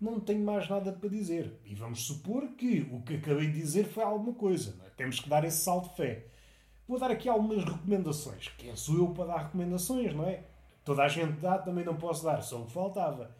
Não 0.00 0.20
tenho 0.20 0.44
mais 0.44 0.68
nada 0.68 0.92
para 0.92 1.08
dizer. 1.08 1.52
E 1.64 1.74
vamos 1.74 2.06
supor 2.06 2.46
que 2.50 2.86
o 2.92 3.02
que 3.02 3.16
acabei 3.16 3.48
de 3.48 3.60
dizer 3.60 3.86
foi 3.86 4.04
alguma 4.04 4.34
coisa. 4.34 4.76
É? 4.86 4.90
Temos 4.90 5.18
que 5.18 5.28
dar 5.28 5.44
esse 5.44 5.64
salto 5.64 5.90
de 5.90 5.96
fé. 5.96 6.26
Vou 6.88 7.00
dar 7.00 7.10
aqui 7.10 7.28
algumas 7.28 7.64
recomendações. 7.64 8.48
Quem 8.56 8.74
sou 8.76 8.96
eu 8.96 9.08
para 9.08 9.26
dar 9.26 9.42
recomendações, 9.44 10.14
não 10.14 10.24
é? 10.24 10.44
Toda 10.84 11.02
a 11.02 11.08
gente 11.08 11.40
dá, 11.40 11.58
também 11.58 11.84
não 11.84 11.96
posso 11.96 12.24
dar, 12.24 12.40
só 12.42 12.62
o 12.62 12.66
que 12.66 12.72
faltava. 12.72 13.34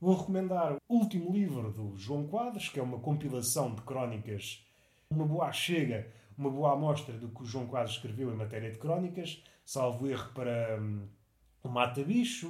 Vou 0.00 0.16
recomendar 0.16 0.76
o 0.88 0.94
último 0.94 1.30
livro 1.30 1.70
do 1.70 1.94
João 1.96 2.26
Quadros, 2.26 2.70
que 2.70 2.80
é 2.80 2.82
uma 2.82 2.98
compilação 2.98 3.74
de 3.74 3.82
crónicas, 3.82 4.64
uma 5.10 5.26
boa 5.26 5.52
chega, 5.52 6.10
uma 6.38 6.50
boa 6.50 6.72
amostra 6.72 7.18
do 7.18 7.28
que 7.28 7.42
o 7.42 7.46
João 7.46 7.66
Quadros 7.66 7.96
escreveu 7.96 8.32
em 8.32 8.36
matéria 8.36 8.70
de 8.70 8.78
crónicas, 8.78 9.42
salvo 9.62 10.06
erro 10.06 10.32
para 10.32 10.78
hum, 10.80 11.06
o 11.62 11.68
Mata 11.68 12.02
Bicho, 12.02 12.48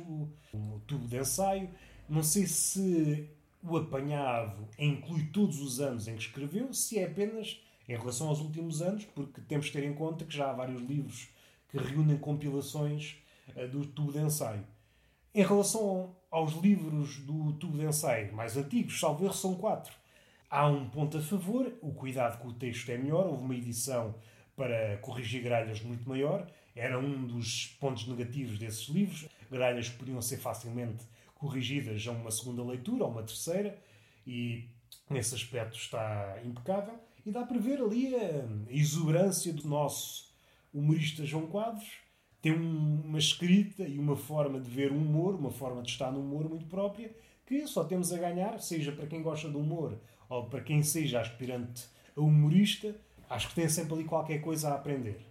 o 0.54 0.80
Tubo 0.86 1.08
de 1.08 1.18
Ensaio. 1.18 1.70
Não 2.08 2.22
sei 2.22 2.46
se 2.46 3.28
o 3.62 3.76
apanhado 3.76 4.68
inclui 4.78 5.24
todos 5.32 5.60
os 5.60 5.80
anos 5.80 6.06
em 6.06 6.14
que 6.14 6.22
escreveu, 6.22 6.72
se 6.72 7.00
é 7.00 7.06
apenas 7.06 7.60
em 7.88 7.96
relação 7.96 8.28
aos 8.28 8.40
últimos 8.40 8.82
anos, 8.82 9.04
porque 9.06 9.40
temos 9.40 9.66
que 9.66 9.72
ter 9.72 9.84
em 9.84 9.94
conta 9.94 10.24
que 10.24 10.36
já 10.36 10.50
há 10.50 10.52
vários 10.52 10.82
livros 10.82 11.28
que 11.68 11.78
reúnem 11.78 12.18
compilações 12.18 13.16
uh, 13.56 13.68
do 13.68 13.86
Tubo 13.86 14.12
de 14.12 14.18
Ensaio. 14.18 14.64
Em 15.36 15.42
relação 15.42 16.16
aos 16.30 16.54
livros 16.54 17.18
do 17.18 17.52
tubo 17.52 17.76
de 17.76 17.84
ensaio 17.84 18.32
mais 18.34 18.56
antigos, 18.56 18.98
salvo 18.98 19.22
erro, 19.22 19.34
são 19.34 19.54
quatro. 19.54 19.92
Há 20.48 20.66
um 20.66 20.88
ponto 20.88 21.18
a 21.18 21.20
favor, 21.20 21.70
o 21.82 21.92
cuidado 21.92 22.38
com 22.38 22.48
o 22.48 22.54
texto 22.54 22.88
é 22.88 22.96
melhor, 22.96 23.26
houve 23.26 23.42
uma 23.42 23.54
edição 23.54 24.14
para 24.56 24.96
corrigir 24.98 25.42
gralhas 25.42 25.82
muito 25.82 26.08
maior, 26.08 26.50
era 26.74 26.98
um 26.98 27.26
dos 27.26 27.76
pontos 27.78 28.06
negativos 28.06 28.58
desses 28.58 28.88
livros, 28.88 29.28
gralhas 29.50 29.90
que 29.90 29.98
podiam 29.98 30.22
ser 30.22 30.38
facilmente 30.38 31.04
corrigidas 31.34 32.06
a 32.08 32.12
uma 32.12 32.30
segunda 32.30 32.62
leitura 32.62 33.04
ou 33.04 33.10
uma 33.10 33.22
terceira, 33.22 33.78
e 34.26 34.70
nesse 35.10 35.34
aspecto 35.34 35.76
está 35.76 36.38
impecável. 36.44 36.98
E 37.26 37.32
dá 37.32 37.44
para 37.44 37.58
ver 37.58 37.80
ali 37.80 38.14
a 38.14 38.46
exuberância 38.70 39.52
do 39.52 39.66
nosso 39.66 40.32
humorista 40.72 41.26
João 41.26 41.48
Quadros, 41.48 41.98
tem 42.40 42.52
uma 42.52 43.18
escrita 43.18 43.82
e 43.82 43.98
uma 43.98 44.14
forma 44.14 44.60
de 44.60 44.70
ver 44.70 44.92
o 44.92 44.96
humor, 44.96 45.34
uma 45.34 45.50
forma 45.50 45.82
de 45.82 45.90
estar 45.90 46.12
no 46.12 46.20
humor 46.20 46.48
muito 46.48 46.66
própria, 46.66 47.12
que 47.44 47.66
só 47.66 47.82
temos 47.82 48.12
a 48.12 48.18
ganhar, 48.18 48.60
seja 48.60 48.92
para 48.92 49.08
quem 49.08 49.22
gosta 49.22 49.48
do 49.48 49.58
humor 49.58 49.98
ou 50.28 50.44
para 50.48 50.60
quem 50.60 50.84
seja 50.84 51.20
aspirante 51.20 51.88
a 52.16 52.20
humorista, 52.20 52.94
acho 53.28 53.48
que 53.48 53.56
tem 53.56 53.68
sempre 53.68 53.94
ali 53.94 54.04
qualquer 54.04 54.40
coisa 54.40 54.68
a 54.68 54.74
aprender. 54.76 55.26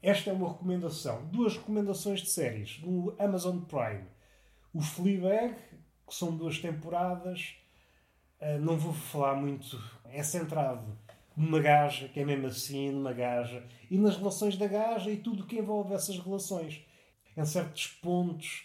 Esta 0.00 0.30
é 0.30 0.32
uma 0.32 0.52
recomendação. 0.52 1.26
Duas 1.32 1.56
recomendações 1.56 2.20
de 2.20 2.30
séries 2.30 2.78
no 2.80 3.12
Amazon 3.18 3.58
Prime. 3.58 4.04
O 4.72 4.80
Fleabag, 4.80 5.56
que 6.06 6.14
são 6.14 6.36
duas 6.36 6.60
temporadas, 6.60 7.56
eh, 8.38 8.58
não 8.58 8.78
vou 8.78 8.92
falar 8.92 9.34
muito, 9.34 9.82
é 10.04 10.22
centrado 10.22 10.96
numa 11.36 11.60
gaja, 11.60 12.08
que 12.08 12.20
é 12.20 12.24
mesmo 12.24 12.46
assim, 12.46 12.90
numa 12.90 13.12
gaja, 13.12 13.66
e 13.90 13.98
nas 13.98 14.16
relações 14.16 14.56
da 14.56 14.66
gaja 14.66 15.10
e 15.10 15.16
tudo 15.16 15.42
o 15.42 15.46
que 15.46 15.58
envolve 15.58 15.94
essas 15.94 16.18
relações. 16.18 16.80
Em 17.36 17.44
certos 17.44 17.86
pontos 17.86 18.64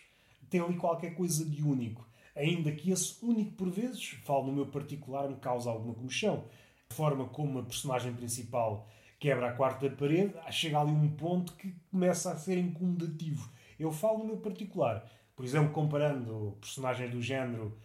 tem 0.49 0.61
ali 0.61 0.75
qualquer 0.75 1.15
coisa 1.15 1.45
de 1.45 1.63
único. 1.63 2.07
Ainda 2.35 2.71
que 2.71 2.91
esse 2.91 3.23
único, 3.23 3.51
por 3.53 3.69
vezes, 3.69 4.17
falo 4.23 4.47
no 4.47 4.53
meu 4.53 4.67
particular, 4.67 5.27
me 5.27 5.35
causa 5.37 5.69
alguma 5.69 5.93
comichão. 5.93 6.45
A 6.89 6.93
forma 6.93 7.25
como 7.25 7.59
a 7.59 7.63
personagem 7.63 8.13
principal 8.13 8.87
quebra 9.19 9.49
a 9.49 9.53
quarta 9.53 9.89
parede, 9.89 10.33
chega 10.51 10.79
ali 10.79 10.91
um 10.91 11.09
ponto 11.09 11.53
que 11.53 11.75
começa 11.91 12.31
a 12.31 12.37
ser 12.37 12.57
incomodativo. 12.57 13.51
Eu 13.77 13.91
falo 13.91 14.19
no 14.19 14.25
meu 14.25 14.37
particular. 14.37 15.05
Por 15.35 15.45
exemplo, 15.45 15.71
comparando 15.71 16.57
personagens 16.61 17.11
do 17.11 17.21
género, 17.21 17.77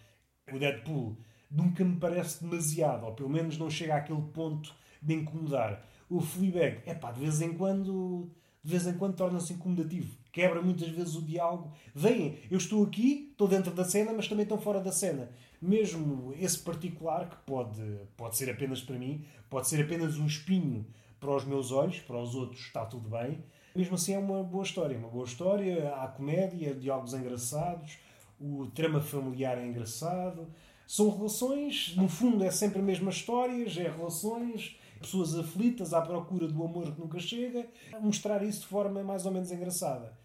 o 0.52 0.58
Deadpool, 0.58 1.16
nunca 1.54 1.84
me 1.84 1.96
parece 1.96 2.42
demasiado, 2.42 3.06
ou 3.06 3.12
pelo 3.12 3.30
menos 3.30 3.56
não 3.56 3.70
chega 3.70 3.94
àquele 3.96 4.20
ponto 4.20 4.74
de 5.00 5.14
incomodar. 5.14 5.86
O 6.10 6.20
Fleabag, 6.20 6.80
é 6.84 6.94
pá, 6.94 7.12
de 7.12 7.20
vez 7.20 7.40
em 7.40 7.54
quando, 7.54 8.28
de 8.62 8.70
vez 8.70 8.86
em 8.86 8.94
quando 8.94 9.14
torna-se 9.14 9.52
incomodativo. 9.52 10.16
Quebra 10.32 10.60
muitas 10.60 10.88
vezes 10.88 11.14
o 11.14 11.22
diálogo. 11.22 11.72
Vêm, 11.94 12.38
eu 12.50 12.58
estou 12.58 12.84
aqui, 12.84 13.28
estou 13.30 13.46
dentro 13.46 13.72
da 13.72 13.84
cena, 13.84 14.12
mas 14.12 14.26
também 14.26 14.42
estão 14.42 14.58
fora 14.58 14.80
da 14.80 14.90
cena. 14.90 15.30
Mesmo 15.62 16.34
esse 16.38 16.58
particular, 16.58 17.30
que 17.30 17.36
pode, 17.46 17.82
pode 18.16 18.36
ser 18.36 18.50
apenas 18.50 18.82
para 18.82 18.98
mim, 18.98 19.24
pode 19.48 19.68
ser 19.68 19.82
apenas 19.82 20.18
um 20.18 20.26
espinho 20.26 20.84
para 21.20 21.34
os 21.34 21.44
meus 21.44 21.70
olhos, 21.70 22.00
para 22.00 22.20
os 22.20 22.34
outros 22.34 22.60
está 22.60 22.84
tudo 22.84 23.08
bem. 23.08 23.44
Mesmo 23.74 23.94
assim 23.94 24.14
é 24.14 24.18
uma 24.18 24.42
boa 24.42 24.64
história. 24.64 24.98
Uma 24.98 25.08
boa 25.08 25.24
história, 25.24 25.94
há 25.94 26.08
comédia, 26.08 26.74
diálogos 26.74 27.14
engraçados, 27.14 27.98
o 28.40 28.66
trama 28.74 29.00
familiar 29.00 29.56
é 29.56 29.66
engraçado, 29.66 30.48
são 30.86 31.10
relações, 31.16 31.94
no 31.96 32.08
fundo 32.08 32.44
é 32.44 32.50
sempre 32.50 32.80
a 32.80 32.82
mesma 32.82 33.10
história, 33.10 33.64
é 33.64 33.90
relações, 33.90 34.78
pessoas 35.00 35.34
aflitas 35.34 35.92
à 35.92 36.00
procura 36.00 36.46
do 36.46 36.62
amor 36.62 36.92
que 36.92 37.00
nunca 37.00 37.18
chega, 37.18 37.66
mostrar 38.00 38.42
isso 38.42 38.60
de 38.60 38.66
forma 38.66 39.02
mais 39.02 39.26
ou 39.26 39.32
menos 39.32 39.50
engraçada. 39.50 40.16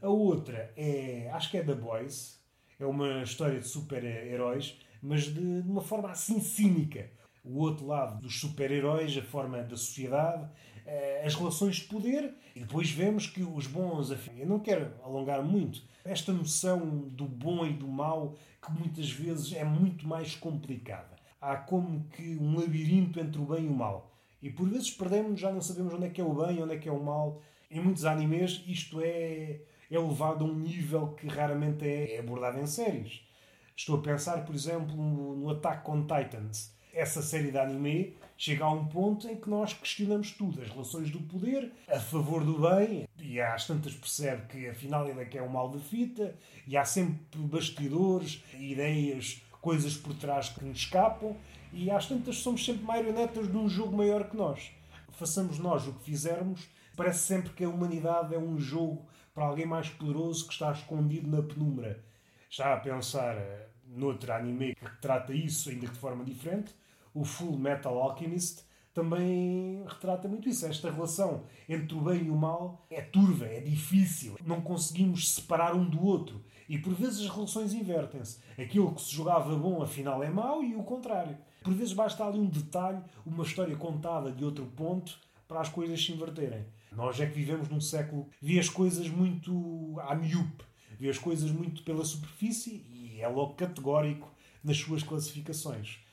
A 0.00 0.08
outra 0.08 0.72
é, 0.76 1.30
acho 1.32 1.50
que 1.50 1.56
é 1.56 1.62
The 1.62 1.74
Boys, 1.74 2.40
é 2.78 2.86
uma 2.86 3.22
história 3.22 3.60
de 3.60 3.68
super-heróis, 3.68 4.78
mas 5.00 5.24
de, 5.24 5.62
de 5.62 5.70
uma 5.70 5.82
forma 5.82 6.10
assim 6.10 6.40
cínica. 6.40 7.10
O 7.44 7.58
outro 7.58 7.86
lado 7.86 8.20
dos 8.20 8.40
super-heróis, 8.40 9.16
a 9.16 9.22
forma 9.22 9.62
da 9.62 9.76
sociedade, 9.76 10.48
eh, 10.86 11.22
as 11.24 11.34
relações 11.34 11.76
de 11.76 11.84
poder, 11.84 12.34
e 12.56 12.60
depois 12.60 12.90
vemos 12.90 13.26
que 13.26 13.42
os 13.42 13.66
bons. 13.66 14.10
Eu 14.10 14.46
não 14.46 14.58
quero 14.58 14.92
alongar 15.02 15.42
muito. 15.42 15.82
Esta 16.04 16.32
noção 16.32 17.08
do 17.08 17.26
bom 17.26 17.66
e 17.66 17.72
do 17.72 17.86
mau, 17.86 18.34
que 18.64 18.72
muitas 18.72 19.10
vezes 19.10 19.52
é 19.52 19.64
muito 19.64 20.06
mais 20.06 20.34
complicada. 20.34 21.16
Há 21.40 21.56
como 21.56 22.04
que 22.08 22.36
um 22.36 22.58
labirinto 22.58 23.20
entre 23.20 23.40
o 23.40 23.44
bem 23.44 23.66
e 23.66 23.68
o 23.68 23.74
mal. 23.74 24.12
E 24.40 24.50
por 24.50 24.68
vezes 24.68 24.90
perdemos, 24.90 25.40
já 25.40 25.52
não 25.52 25.60
sabemos 25.60 25.92
onde 25.92 26.06
é 26.06 26.10
que 26.10 26.20
é 26.20 26.24
o 26.24 26.34
bem, 26.34 26.62
onde 26.62 26.74
é 26.74 26.78
que 26.78 26.88
é 26.88 26.92
o 26.92 27.02
mal. 27.02 27.42
Em 27.70 27.80
muitos 27.80 28.04
animes, 28.04 28.62
isto 28.66 29.00
é, 29.00 29.60
é 29.90 29.98
levado 29.98 30.44
a 30.44 30.48
um 30.48 30.54
nível 30.54 31.08
que 31.14 31.26
raramente 31.26 31.86
é 31.86 32.18
abordado 32.18 32.58
em 32.58 32.66
séries. 32.66 33.20
Estou 33.76 33.98
a 33.98 34.02
pensar, 34.02 34.44
por 34.44 34.54
exemplo, 34.54 34.96
no 34.96 35.50
Attack 35.50 35.90
on 35.90 36.02
Titans 36.02 36.74
essa 36.94 37.20
série 37.20 37.50
de 37.50 37.58
anime 37.58 38.16
chega 38.36 38.64
a 38.64 38.70
um 38.70 38.86
ponto 38.86 39.28
em 39.28 39.36
que 39.36 39.50
nós 39.50 39.72
questionamos 39.72 40.30
tudo, 40.32 40.62
as 40.62 40.68
relações 40.68 41.10
do 41.10 41.20
poder 41.20 41.72
a 41.88 41.98
favor 41.98 42.44
do 42.44 42.60
bem, 42.60 43.06
e 43.34 43.40
às 43.40 43.66
tantas 43.66 43.92
percebe 43.94 44.46
que 44.46 44.68
afinal 44.68 45.08
ele 45.08 45.20
é 45.20 45.24
que 45.24 45.36
é 45.36 45.42
o 45.42 45.50
mal 45.50 45.68
da 45.68 45.80
fita, 45.80 46.36
e 46.68 46.76
há 46.76 46.84
sempre 46.84 47.18
bastidores, 47.36 48.44
ideias, 48.60 49.42
coisas 49.60 49.96
por 49.96 50.14
trás 50.14 50.50
que 50.50 50.64
nos 50.64 50.78
escapam, 50.78 51.36
e 51.72 51.90
às 51.90 52.06
tantas 52.06 52.36
somos 52.36 52.64
sempre 52.64 52.84
marionetas 52.84 53.50
de 53.50 53.56
um 53.56 53.68
jogo 53.68 53.96
maior 53.96 54.30
que 54.30 54.36
nós. 54.36 54.70
Façamos 55.10 55.58
nós 55.58 55.84
o 55.84 55.94
que 55.94 56.04
fizermos, 56.04 56.68
parece 56.96 57.24
sempre 57.24 57.52
que 57.54 57.64
a 57.64 57.68
humanidade 57.68 58.32
é 58.32 58.38
um 58.38 58.56
jogo 58.56 59.04
para 59.34 59.46
alguém 59.46 59.66
mais 59.66 59.88
poderoso 59.88 60.46
que 60.46 60.52
está 60.52 60.70
escondido 60.70 61.28
na 61.28 61.42
penumbra. 61.42 62.04
Já 62.48 62.72
a 62.72 62.76
pensar 62.76 63.36
eh, 63.36 63.66
noutro 63.88 64.32
anime 64.32 64.76
que 64.76 65.00
trata 65.00 65.34
isso, 65.34 65.70
ainda 65.70 65.88
de 65.88 65.98
forma 65.98 66.24
diferente, 66.24 66.72
o 67.12 67.24
Full 67.24 67.58
Metal 67.58 67.98
Alchemist 68.00 68.62
também 68.94 69.84
retrata 69.88 70.28
muito 70.28 70.48
isso. 70.48 70.64
Esta 70.64 70.90
relação 70.90 71.42
entre 71.68 71.96
o 71.96 72.00
bem 72.00 72.26
e 72.26 72.30
o 72.30 72.36
mal 72.36 72.86
é 72.88 73.02
turva, 73.02 73.44
é 73.44 73.60
difícil. 73.60 74.38
Não 74.46 74.60
conseguimos 74.60 75.34
separar 75.34 75.74
um 75.74 75.84
do 75.84 76.02
outro. 76.02 76.42
E 76.68 76.78
por 76.78 76.94
vezes 76.94 77.20
as 77.20 77.28
relações 77.28 77.74
invertem-se. 77.74 78.38
Aquilo 78.56 78.94
que 78.94 79.02
se 79.02 79.12
jogava 79.12 79.54
bom, 79.56 79.82
afinal, 79.82 80.22
é 80.22 80.30
mau 80.30 80.62
e 80.62 80.76
o 80.76 80.84
contrário. 80.84 81.36
Por 81.62 81.74
vezes 81.74 81.92
basta 81.92 82.24
ali 82.24 82.38
um 82.38 82.46
detalhe, 82.46 83.02
uma 83.26 83.42
história 83.42 83.76
contada 83.76 84.30
de 84.30 84.44
outro 84.44 84.64
ponto 84.64 85.18
para 85.48 85.60
as 85.60 85.68
coisas 85.68 86.02
se 86.02 86.12
inverterem. 86.12 86.64
Nós 86.92 87.18
é 87.18 87.26
que 87.26 87.34
vivemos 87.34 87.68
num 87.68 87.80
século 87.80 88.28
que 88.38 88.46
vê 88.46 88.60
as 88.60 88.68
coisas 88.68 89.08
muito 89.08 89.96
à 90.00 90.14
miúpe, 90.14 90.64
vê 90.98 91.10
as 91.10 91.18
coisas 91.18 91.50
muito 91.50 91.82
pela 91.82 92.04
superfície 92.04 92.86
e 92.88 93.20
é 93.20 93.26
logo 93.26 93.54
categórico 93.54 94.32
nas 94.62 94.76
suas 94.76 95.02
classificações 95.02 96.03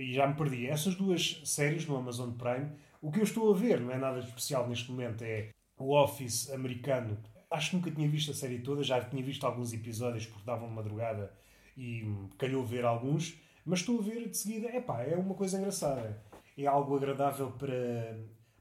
e 0.00 0.12
já 0.12 0.26
me 0.26 0.34
perdi. 0.34 0.66
Essas 0.66 0.94
duas 0.94 1.42
séries 1.44 1.86
no 1.86 1.96
Amazon 1.96 2.32
Prime, 2.32 2.70
o 3.00 3.10
que 3.10 3.20
eu 3.20 3.24
estou 3.24 3.52
a 3.52 3.56
ver 3.56 3.80
não 3.80 3.92
é 3.92 3.98
nada 3.98 4.18
especial 4.20 4.66
neste 4.68 4.90
momento, 4.90 5.22
é 5.22 5.50
o 5.78 5.94
Office 5.94 6.50
americano. 6.50 7.18
Acho 7.50 7.70
que 7.70 7.76
nunca 7.76 7.90
tinha 7.90 8.08
visto 8.08 8.30
a 8.30 8.34
série 8.34 8.60
toda, 8.60 8.82
já 8.82 9.02
tinha 9.02 9.22
visto 9.22 9.44
alguns 9.44 9.72
episódios 9.72 10.26
porque 10.26 10.46
davam 10.46 10.68
de 10.68 10.74
madrugada 10.74 11.32
e 11.76 12.04
calhou 12.38 12.64
ver 12.64 12.84
alguns, 12.84 13.38
mas 13.64 13.80
estou 13.80 13.98
a 13.98 14.02
ver 14.02 14.28
de 14.28 14.36
seguida, 14.36 14.74
epá, 14.74 15.02
é 15.02 15.16
uma 15.16 15.34
coisa 15.34 15.58
engraçada. 15.58 16.22
É 16.56 16.66
algo 16.66 16.96
agradável 16.96 17.50
para, 17.52 18.18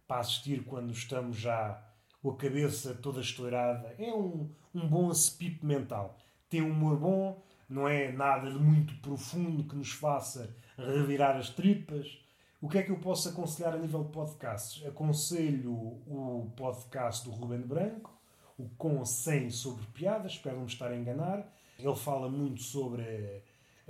para 0.07 0.19
assistir 0.19 0.63
quando 0.63 0.91
estamos 0.91 1.37
já 1.37 1.83
com 2.21 2.31
a 2.31 2.35
cabeça 2.35 2.93
toda 2.95 3.21
estourada. 3.21 3.95
É 3.97 4.13
um, 4.13 4.49
um 4.73 4.87
bom 4.87 5.09
acepip 5.09 5.65
mental. 5.65 6.17
Tem 6.49 6.61
um 6.61 6.71
humor 6.71 6.97
bom, 6.97 7.43
não 7.69 7.87
é 7.87 8.11
nada 8.11 8.49
de 8.49 8.57
muito 8.57 8.95
profundo 8.95 9.63
que 9.63 9.75
nos 9.75 9.91
faça 9.91 10.55
revirar 10.85 11.35
as 11.37 11.49
tripas. 11.49 12.19
O 12.61 12.67
que 12.67 12.77
é 12.77 12.83
que 12.83 12.91
eu 12.91 12.99
posso 12.99 13.29
aconselhar 13.29 13.73
a 13.73 13.77
nível 13.77 14.03
de 14.03 14.11
podcasts? 14.11 14.85
Aconselho 14.85 15.71
o 15.71 16.51
podcast 16.55 17.23
do 17.23 17.31
Ruben 17.31 17.61
Branco, 17.61 18.13
o 18.57 18.67
Com 18.77 19.05
100 19.05 19.49
sobre 19.51 19.85
piadas, 19.87 20.33
espero 20.33 20.57
não 20.57 20.63
me 20.63 20.69
estar 20.69 20.91
a 20.91 20.97
enganar. 20.97 21.49
Ele 21.77 21.95
fala 21.95 22.29
muito 22.29 22.61
sobre 22.61 23.41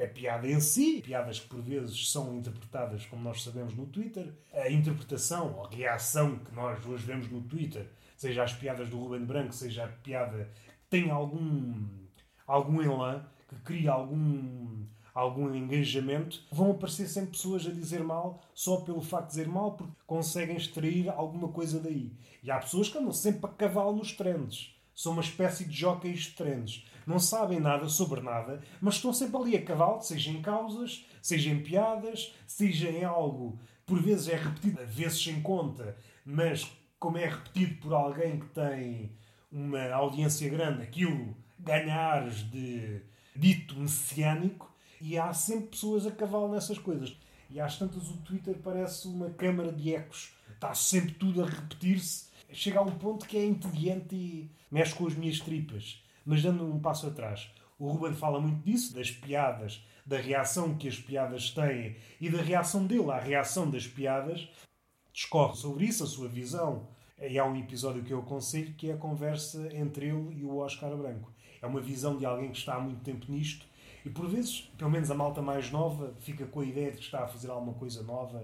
a 0.02 0.08
piada 0.08 0.48
em 0.48 0.60
si, 0.62 1.02
piadas 1.02 1.40
que 1.40 1.48
por 1.48 1.62
vezes 1.62 2.12
são 2.12 2.38
interpretadas, 2.38 3.06
como 3.08 3.24
nós 3.24 3.44
sabemos, 3.44 3.76
no 3.76 3.86
Twitter. 3.88 4.32
A 4.54 4.70
interpretação 4.70 5.64
a 5.64 5.76
reação 5.76 6.38
que 6.38 6.54
nós 6.54 6.86
hoje 6.86 7.06
vemos 7.06 7.30
no 7.30 7.42
Twitter, 7.42 7.88
seja 8.16 8.44
as 8.44 8.54
piadas 8.54 8.90
do 8.90 8.98
Ruben 8.98 9.26
Branco, 9.26 9.54
seja 9.54 9.86
a 9.86 9.88
piada 9.88 10.50
que 10.64 10.72
tem 10.90 11.10
algum, 11.10 11.88
algum 12.48 12.82
elan, 12.82 13.26
que 13.50 13.56
cria 13.58 13.92
algum, 13.92 14.86
algum 15.14 15.54
engajamento, 15.54 16.44
vão 16.52 16.72
aparecer 16.72 17.08
sempre 17.08 17.32
pessoas 17.32 17.66
a 17.68 17.72
dizer 17.72 18.04
mal 18.04 18.42
só 18.54 18.78
pelo 18.78 19.02
facto 19.02 19.28
de 19.28 19.32
dizer 19.32 19.48
mal, 19.48 19.74
porque 19.74 19.94
conseguem 20.06 20.56
extrair 20.56 21.10
alguma 21.10 21.48
coisa 21.48 21.80
daí. 21.80 22.12
E 22.44 22.50
há 22.52 22.58
pessoas 22.60 22.90
que 22.90 22.98
andam 22.98 23.12
sempre 23.12 23.46
a 23.46 23.54
cavalo 23.54 23.96
nos 23.96 24.12
trends. 24.14 24.76
São 24.96 25.14
uma 25.14 25.22
espécie 25.22 25.66
de 25.66 25.78
jockeys 25.78 26.22
de 26.22 26.32
trends. 26.32 26.86
Não 27.08 27.20
sabem 27.20 27.60
nada 27.60 27.88
sobre 27.88 28.22
nada, 28.22 28.62
mas 28.82 28.96
estão 28.96 29.14
sempre 29.14 29.38
ali 29.38 29.56
a 29.56 29.64
cavalo, 29.64 30.02
seja 30.02 30.30
em 30.30 30.42
causas, 30.42 31.06
seja 31.22 31.50
em 31.50 31.64
piadas, 31.64 32.34
seja 32.46 32.90
em 32.90 33.04
algo 33.04 33.58
por 33.90 34.00
vezes 34.00 34.28
é 34.28 34.36
repetido, 34.36 34.86
vezes 34.86 35.24
sem 35.24 35.42
conta, 35.42 35.98
mas 36.24 36.72
como 37.00 37.18
é 37.18 37.26
repetido 37.26 37.82
por 37.82 37.92
alguém 37.92 38.40
que 38.40 38.46
tem 38.50 39.12
uma 39.52 39.92
audiência 39.92 40.48
grande, 40.48 40.84
aquilo 40.84 41.36
ganhares 41.58 42.48
de 42.52 43.02
dito 43.36 43.76
messiânico, 43.76 44.72
e 45.02 45.18
há 45.18 45.34
sempre 45.34 45.68
pessoas 45.68 46.06
a 46.06 46.12
cavalo 46.12 46.50
nessas 46.50 46.78
coisas. 46.78 47.16
E 47.50 47.60
às 47.60 47.78
tantas 47.78 48.10
o 48.10 48.18
Twitter 48.18 48.58
parece 48.64 49.08
uma 49.08 49.30
câmara 49.32 49.72
de 49.72 49.96
ecos. 49.96 50.34
Está 50.54 50.74
sempre 50.74 51.14
tudo 51.16 51.44
a 51.44 51.48
repetir-se. 51.48 52.30
Chega 52.52 52.80
a 52.80 52.84
um 52.84 52.92
ponto 52.98 53.26
que 53.26 53.38
é 53.38 53.46
entediante 53.46 54.16
e 54.16 54.52
mexe 54.70 54.94
com 54.94 55.08
as 55.08 55.16
minhas 55.16 55.40
tripas. 55.40 56.04
Mas 56.26 56.44
dando 56.44 56.64
um 56.64 56.80
passo 56.80 57.08
atrás, 57.08 57.50
o 57.78 57.90
Ruben 57.90 58.14
fala 58.14 58.40
muito 58.40 58.64
disso, 58.64 58.94
das 58.94 59.10
piadas, 59.10 59.84
da 60.06 60.18
reação 60.18 60.76
que 60.78 60.88
as 60.88 61.00
piadas 61.00 61.52
têm 61.52 61.96
e 62.20 62.30
da 62.30 62.42
reação 62.42 62.86
dele 62.86 63.10
à 63.12 63.20
reação 63.20 63.70
das 63.70 63.88
piadas. 63.88 64.48
Discorre 65.14 65.56
sobre 65.56 65.86
isso, 65.86 66.04
a 66.04 66.08
sua 66.08 66.28
visão. 66.28 66.88
E 67.20 67.38
há 67.38 67.46
um 67.46 67.56
episódio 67.56 68.04
que 68.04 68.14
eu 68.14 68.20
aconselho 68.20 68.74
que 68.76 68.90
é 68.90 68.94
a 68.94 68.98
conversa 68.98 69.70
entre 69.76 70.08
ele 70.08 70.40
e 70.40 70.44
o 70.44 70.58
Oscar 70.58 70.96
Branco. 70.96 71.32
É 71.62 71.68
uma 71.68 71.82
visão 71.82 72.18
de 72.18 72.26
alguém 72.26 72.52
que 72.52 72.58
está 72.58 72.76
há 72.76 72.80
muito 72.80 73.02
tempo 73.02 73.26
nisto 73.30 73.66
e 74.10 74.12
por 74.12 74.28
vezes, 74.28 74.62
pelo 74.76 74.90
menos 74.90 75.12
a 75.12 75.14
malta 75.14 75.40
mais 75.40 75.70
nova, 75.70 76.16
fica 76.20 76.44
com 76.48 76.62
a 76.62 76.66
ideia 76.66 76.90
de 76.90 76.98
que 76.98 77.04
está 77.04 77.26
a 77.26 77.28
fazer 77.28 77.52
alguma 77.52 77.76
coisa 77.76 78.02
nova. 78.02 78.44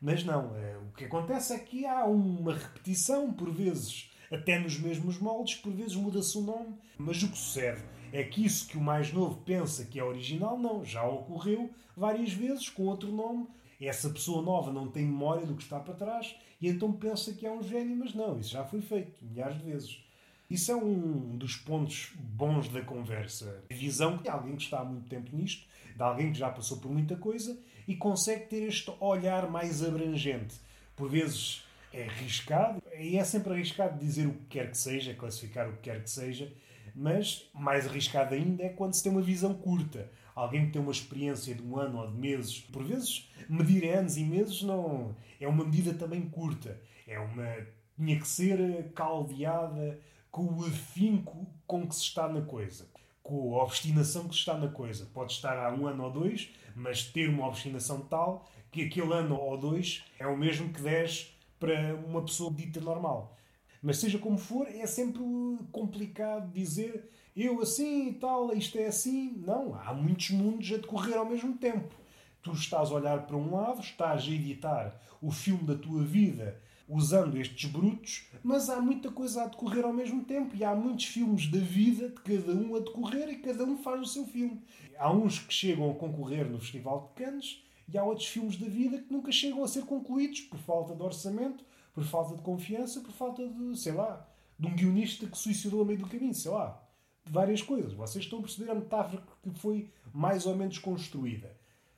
Mas 0.00 0.24
não, 0.24 0.56
é, 0.56 0.76
o 0.76 0.92
que 0.96 1.04
acontece 1.04 1.52
é 1.52 1.58
que 1.60 1.86
há 1.86 2.04
uma 2.04 2.52
repetição, 2.52 3.32
por 3.32 3.48
vezes 3.52 4.10
até 4.28 4.58
nos 4.58 4.76
mesmos 4.76 5.20
moldes, 5.20 5.54
por 5.54 5.72
vezes 5.72 5.94
muda-se 5.94 6.36
o 6.36 6.40
nome. 6.40 6.74
Mas 6.98 7.22
o 7.22 7.28
que 7.28 7.38
sucede 7.38 7.80
é 8.12 8.24
que 8.24 8.44
isso 8.44 8.66
que 8.66 8.76
o 8.76 8.80
mais 8.80 9.12
novo 9.12 9.40
pensa 9.42 9.84
que 9.84 10.00
é 10.00 10.04
original, 10.04 10.58
não, 10.58 10.84
já 10.84 11.04
ocorreu 11.06 11.70
várias 11.96 12.32
vezes 12.32 12.68
com 12.68 12.86
outro 12.86 13.12
nome. 13.12 13.46
Essa 13.80 14.10
pessoa 14.10 14.42
nova 14.42 14.72
não 14.72 14.88
tem 14.88 15.04
memória 15.04 15.46
do 15.46 15.54
que 15.54 15.62
está 15.62 15.78
para 15.78 15.94
trás 15.94 16.34
e 16.60 16.68
então 16.68 16.92
pensa 16.92 17.32
que 17.32 17.46
é 17.46 17.52
um 17.52 17.62
gênio, 17.62 17.96
mas 17.96 18.14
não, 18.14 18.40
isso 18.40 18.50
já 18.50 18.64
foi 18.64 18.80
feito 18.80 19.24
milhares 19.24 19.58
de 19.58 19.62
vezes. 19.62 20.03
Isso 20.50 20.70
é 20.70 20.76
um 20.76 21.36
dos 21.36 21.56
pontos 21.56 22.12
bons 22.16 22.68
da 22.68 22.82
conversa. 22.82 23.62
A 23.70 23.74
visão 23.74 24.18
de 24.18 24.28
alguém 24.28 24.56
que 24.56 24.62
está 24.62 24.80
há 24.80 24.84
muito 24.84 25.08
tempo 25.08 25.34
nisto, 25.34 25.66
de 25.94 26.02
alguém 26.02 26.32
que 26.32 26.38
já 26.38 26.50
passou 26.50 26.78
por 26.78 26.90
muita 26.90 27.16
coisa 27.16 27.58
e 27.88 27.96
consegue 27.96 28.46
ter 28.46 28.62
este 28.62 28.92
olhar 29.00 29.50
mais 29.50 29.82
abrangente. 29.82 30.56
Por 30.96 31.08
vezes 31.08 31.64
é 31.92 32.04
arriscado, 32.04 32.82
e 32.98 33.16
é 33.16 33.24
sempre 33.24 33.52
arriscado 33.52 33.98
dizer 33.98 34.26
o 34.26 34.32
que 34.32 34.46
quer 34.46 34.70
que 34.70 34.78
seja, 34.78 35.14
classificar 35.14 35.68
o 35.68 35.72
que 35.74 35.82
quer 35.82 36.02
que 36.02 36.10
seja, 36.10 36.52
mas 36.94 37.48
mais 37.54 37.86
arriscado 37.86 38.34
ainda 38.34 38.64
é 38.64 38.68
quando 38.68 38.94
se 38.94 39.02
tem 39.02 39.12
uma 39.12 39.22
visão 39.22 39.54
curta. 39.54 40.10
Alguém 40.34 40.66
que 40.66 40.72
tem 40.72 40.82
uma 40.82 40.90
experiência 40.90 41.54
de 41.54 41.62
um 41.62 41.78
ano 41.78 41.98
ou 41.98 42.10
de 42.10 42.16
meses, 42.16 42.60
por 42.60 42.84
vezes 42.84 43.30
medir 43.48 43.88
anos 43.88 44.16
e 44.16 44.24
meses 44.24 44.62
não 44.62 45.14
é 45.40 45.46
uma 45.46 45.64
medida 45.64 45.94
também 45.94 46.22
curta. 46.28 46.80
É 47.06 47.18
uma 47.18 47.56
tinha 47.96 48.18
que 48.18 48.26
ser 48.26 48.90
caldeada 48.94 50.00
com 50.34 50.46
o 50.46 50.66
afinco 50.66 51.46
com 51.64 51.86
que 51.86 51.94
se 51.94 52.02
está 52.02 52.26
na 52.26 52.40
coisa, 52.40 52.88
com 53.22 53.56
a 53.56 53.62
obstinação 53.62 54.26
que 54.26 54.34
se 54.34 54.40
está 54.40 54.58
na 54.58 54.66
coisa. 54.66 55.08
Pode 55.14 55.32
estar 55.32 55.56
há 55.56 55.72
um 55.72 55.86
ano 55.86 56.02
ou 56.02 56.10
dois, 56.10 56.50
mas 56.74 57.04
ter 57.04 57.28
uma 57.28 57.46
obstinação 57.46 58.00
tal 58.00 58.44
que 58.68 58.82
aquele 58.82 59.12
ano 59.12 59.36
ou 59.36 59.56
dois 59.56 60.02
é 60.18 60.26
o 60.26 60.36
mesmo 60.36 60.72
que 60.72 60.82
10 60.82 61.38
para 61.60 61.94
uma 61.94 62.20
pessoa 62.20 62.52
dita 62.52 62.80
normal. 62.80 63.38
Mas 63.80 63.98
seja 63.98 64.18
como 64.18 64.36
for, 64.36 64.66
é 64.66 64.84
sempre 64.88 65.22
complicado 65.70 66.50
dizer 66.52 67.08
eu 67.36 67.60
assim 67.60 68.08
e 68.08 68.14
tal, 68.14 68.52
isto 68.56 68.76
é 68.76 68.86
assim. 68.86 69.36
Não, 69.36 69.76
há 69.76 69.94
muitos 69.94 70.30
mundos 70.30 70.72
a 70.72 70.78
decorrer 70.78 71.16
ao 71.16 71.30
mesmo 71.30 71.56
tempo. 71.58 71.94
Tu 72.42 72.50
estás 72.50 72.90
a 72.90 72.94
olhar 72.94 73.24
para 73.24 73.36
um 73.36 73.54
lado, 73.54 73.80
estás 73.80 74.24
a 74.24 74.30
editar 74.30 75.00
o 75.22 75.30
filme 75.30 75.62
da 75.62 75.76
tua 75.76 76.02
vida 76.02 76.60
usando 76.88 77.36
estes 77.36 77.70
brutos, 77.70 78.26
mas 78.42 78.68
há 78.68 78.80
muita 78.80 79.10
coisa 79.10 79.42
a 79.42 79.46
decorrer 79.46 79.84
ao 79.84 79.92
mesmo 79.92 80.24
tempo 80.24 80.54
e 80.54 80.62
há 80.62 80.74
muitos 80.74 81.06
filmes 81.06 81.50
da 81.50 81.58
vida 81.58 82.08
de 82.08 82.14
cada 82.14 82.52
um 82.52 82.76
a 82.76 82.80
decorrer 82.80 83.28
e 83.30 83.38
cada 83.38 83.64
um 83.64 83.78
faz 83.78 84.00
o 84.02 84.06
seu 84.06 84.26
filme. 84.26 84.62
Há 84.98 85.10
uns 85.10 85.38
que 85.38 85.52
chegam 85.52 85.90
a 85.90 85.94
concorrer 85.94 86.48
no 86.48 86.60
Festival 86.60 87.08
de 87.08 87.24
Cannes 87.24 87.64
e 87.92 87.98
há 87.98 88.04
outros 88.04 88.26
filmes 88.28 88.56
da 88.56 88.68
vida 88.68 88.98
que 88.98 89.12
nunca 89.12 89.32
chegam 89.32 89.64
a 89.64 89.68
ser 89.68 89.84
concluídos 89.84 90.42
por 90.42 90.58
falta 90.58 90.94
de 90.94 91.02
orçamento, 91.02 91.64
por 91.92 92.04
falta 92.04 92.36
de 92.36 92.42
confiança, 92.42 93.00
por 93.00 93.12
falta 93.12 93.46
de, 93.46 93.78
sei 93.78 93.92
lá, 93.92 94.28
de 94.58 94.66
um 94.66 94.74
guionista 94.74 95.26
que 95.26 95.38
suicidou 95.38 95.82
a 95.82 95.84
meio 95.84 95.98
do 95.98 96.06
caminho, 96.06 96.34
sei 96.34 96.50
lá, 96.50 96.82
de 97.24 97.32
várias 97.32 97.62
coisas. 97.62 97.92
Vocês 97.92 98.24
estão 98.24 98.38
a 98.40 98.42
perceber 98.42 98.70
a 98.70 98.74
metáfora 98.74 99.22
que 99.42 99.50
foi 99.58 99.90
mais 100.12 100.46
ou 100.46 100.54
menos 100.54 100.78
construída. 100.78 101.56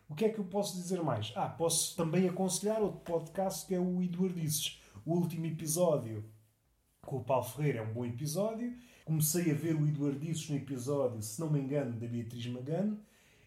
O 0.08 0.14
que 0.14 0.24
é 0.24 0.28
que 0.28 0.38
eu 0.38 0.44
posso 0.44 0.76
dizer 0.76 1.02
mais? 1.02 1.32
Ah, 1.34 1.48
posso 1.48 1.96
também 1.96 2.28
aconselhar 2.28 2.80
outro 2.80 3.00
podcast 3.00 3.66
que 3.66 3.74
é 3.74 3.80
o 3.80 4.00
Eduardices. 4.00 4.80
O 5.04 5.14
último 5.14 5.46
episódio 5.46 6.24
com 7.02 7.16
o 7.16 7.24
Paulo 7.24 7.44
Ferreira 7.44 7.80
é 7.80 7.82
um 7.82 7.92
bom 7.92 8.04
episódio. 8.04 8.76
Comecei 9.04 9.50
a 9.50 9.54
ver 9.54 9.74
o 9.74 9.86
Eduardices 9.86 10.48
no 10.48 10.56
episódio, 10.56 11.20
se 11.22 11.40
não 11.40 11.50
me 11.50 11.58
engano, 11.58 11.98
da 11.98 12.06
Beatriz 12.06 12.46
Magano. 12.46 13.00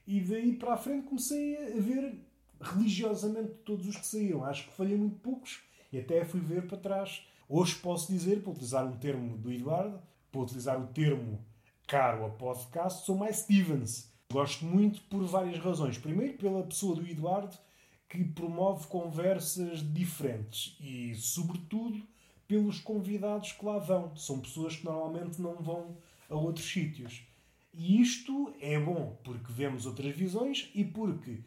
E 0.06 0.20
daí 0.20 0.54
para 0.54 0.74
a 0.74 0.78
frente 0.78 1.08
comecei 1.08 1.78
a 1.78 1.80
ver 1.80 2.20
religiosamente 2.60 3.54
todos 3.64 3.88
os 3.88 3.96
que 3.96 4.06
saíram. 4.06 4.44
Acho 4.44 4.66
que 4.68 4.76
falhei 4.76 4.98
muito 4.98 5.18
poucos 5.20 5.62
e 5.94 5.98
até 5.98 6.26
fui 6.26 6.42
ver 6.42 6.68
para 6.68 6.78
trás. 6.78 7.26
Hoje 7.48 7.76
posso 7.76 8.12
dizer, 8.12 8.42
para 8.42 8.52
utilizar 8.52 8.86
um 8.86 8.98
termo 8.98 9.38
do 9.38 9.50
Eduardo, 9.50 10.02
para 10.30 10.42
utilizar 10.42 10.80
o 10.82 10.88
termo 10.88 11.40
caro 11.88 12.26
a 12.26 12.30
podcast, 12.30 13.06
sou 13.06 13.16
mais 13.16 13.38
Stevens. 13.38 14.09
Gosto 14.32 14.64
muito 14.64 15.02
por 15.10 15.26
várias 15.26 15.58
razões. 15.58 15.98
Primeiro, 15.98 16.38
pela 16.38 16.62
pessoa 16.62 16.96
do 16.96 17.08
Eduardo, 17.08 17.58
que 18.08 18.24
promove 18.24 18.86
conversas 18.86 19.82
diferentes 19.92 20.78
e, 20.80 21.16
sobretudo, 21.16 22.00
pelos 22.48 22.80
convidados 22.80 23.54
que 23.54 23.66
lá 23.66 23.80
vão. 23.80 24.16
São 24.16 24.40
pessoas 24.40 24.76
que 24.76 24.86
normalmente 24.86 25.42
não 25.42 25.56
vão 25.56 25.98
a 26.30 26.36
outros 26.36 26.72
sítios. 26.72 27.24
E 27.74 28.00
isto 28.00 28.54
é 28.62 28.80
bom 28.80 29.18
porque 29.24 29.52
vemos 29.52 29.88
outras 29.88 30.16
visões 30.16 30.70
e 30.76 30.86
porque, 30.86 31.40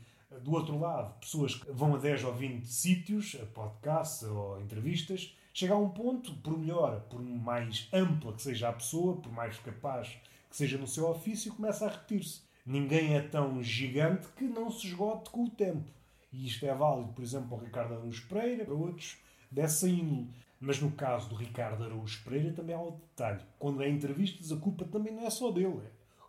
do 0.43 0.51
outro 0.51 0.77
lado, 0.77 1.21
pessoas 1.21 1.55
que 1.55 1.71
vão 1.71 1.95
a 1.95 1.99
10 1.99 2.25
ou 2.25 2.35
20 2.35 2.67
sítios, 2.67 3.37
a 3.41 3.47
podcasts 3.47 4.25
ou 4.25 4.61
entrevistas, 4.61 5.37
chega 5.55 5.75
a 5.75 5.79
um 5.79 5.91
ponto, 5.91 6.35
por 6.39 6.59
melhor, 6.59 7.03
por 7.03 7.23
mais 7.23 7.89
ampla 7.93 8.33
que 8.33 8.43
seja 8.43 8.71
a 8.71 8.73
pessoa, 8.73 9.21
por 9.21 9.31
mais 9.31 9.57
capaz 9.59 10.09
que 10.51 10.57
seja 10.57 10.77
no 10.79 10.89
seu 10.89 11.09
ofício, 11.09 11.55
começa 11.55 11.87
a 11.87 11.89
repetir-se. 11.89 12.51
Ninguém 12.65 13.17
é 13.17 13.21
tão 13.21 13.63
gigante 13.63 14.29
que 14.37 14.45
não 14.45 14.71
se 14.71 14.87
esgote 14.87 15.31
com 15.31 15.45
o 15.45 15.51
tempo. 15.51 15.91
E 16.33 16.47
isto 16.47 16.65
é 16.65 16.75
válido, 16.75 17.13
por 17.13 17.23
exemplo, 17.23 17.49
para 17.49 17.59
o 17.59 17.65
Ricardo 17.65 17.95
Araújo 17.95 18.27
Pereira, 18.29 18.65
para 18.65 18.75
outros 18.75 19.19
dessa 19.51 19.89
índole. 19.89 20.29
Mas 20.61 20.81
no 20.81 20.93
caso 20.93 21.29
do 21.29 21.35
Ricardo 21.35 21.83
Araújo 21.83 22.23
Pereira 22.23 22.53
também 22.53 22.75
há 22.75 22.81
outro 22.81 23.01
detalhe. 23.01 23.43
Quando 23.59 23.83
é 23.83 23.89
entrevistas, 23.89 24.53
a 24.53 24.57
culpa 24.57 24.85
também 24.85 25.13
não 25.13 25.27
é 25.27 25.31
só 25.31 25.51
dele. 25.51 25.83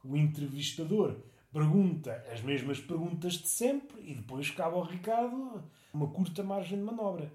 O 0.04 0.18
entrevistador 0.18 1.18
pergunta 1.54 2.26
as 2.32 2.42
mesmas 2.42 2.80
perguntas 2.80 3.34
de 3.34 3.48
sempre 3.48 4.02
e 4.02 4.16
depois 4.16 4.50
cabe 4.50 4.76
ao 4.76 4.82
Ricardo 4.82 5.64
uma 5.94 6.08
curta 6.08 6.42
margem 6.42 6.80
de 6.80 6.84
manobra. 6.84 7.32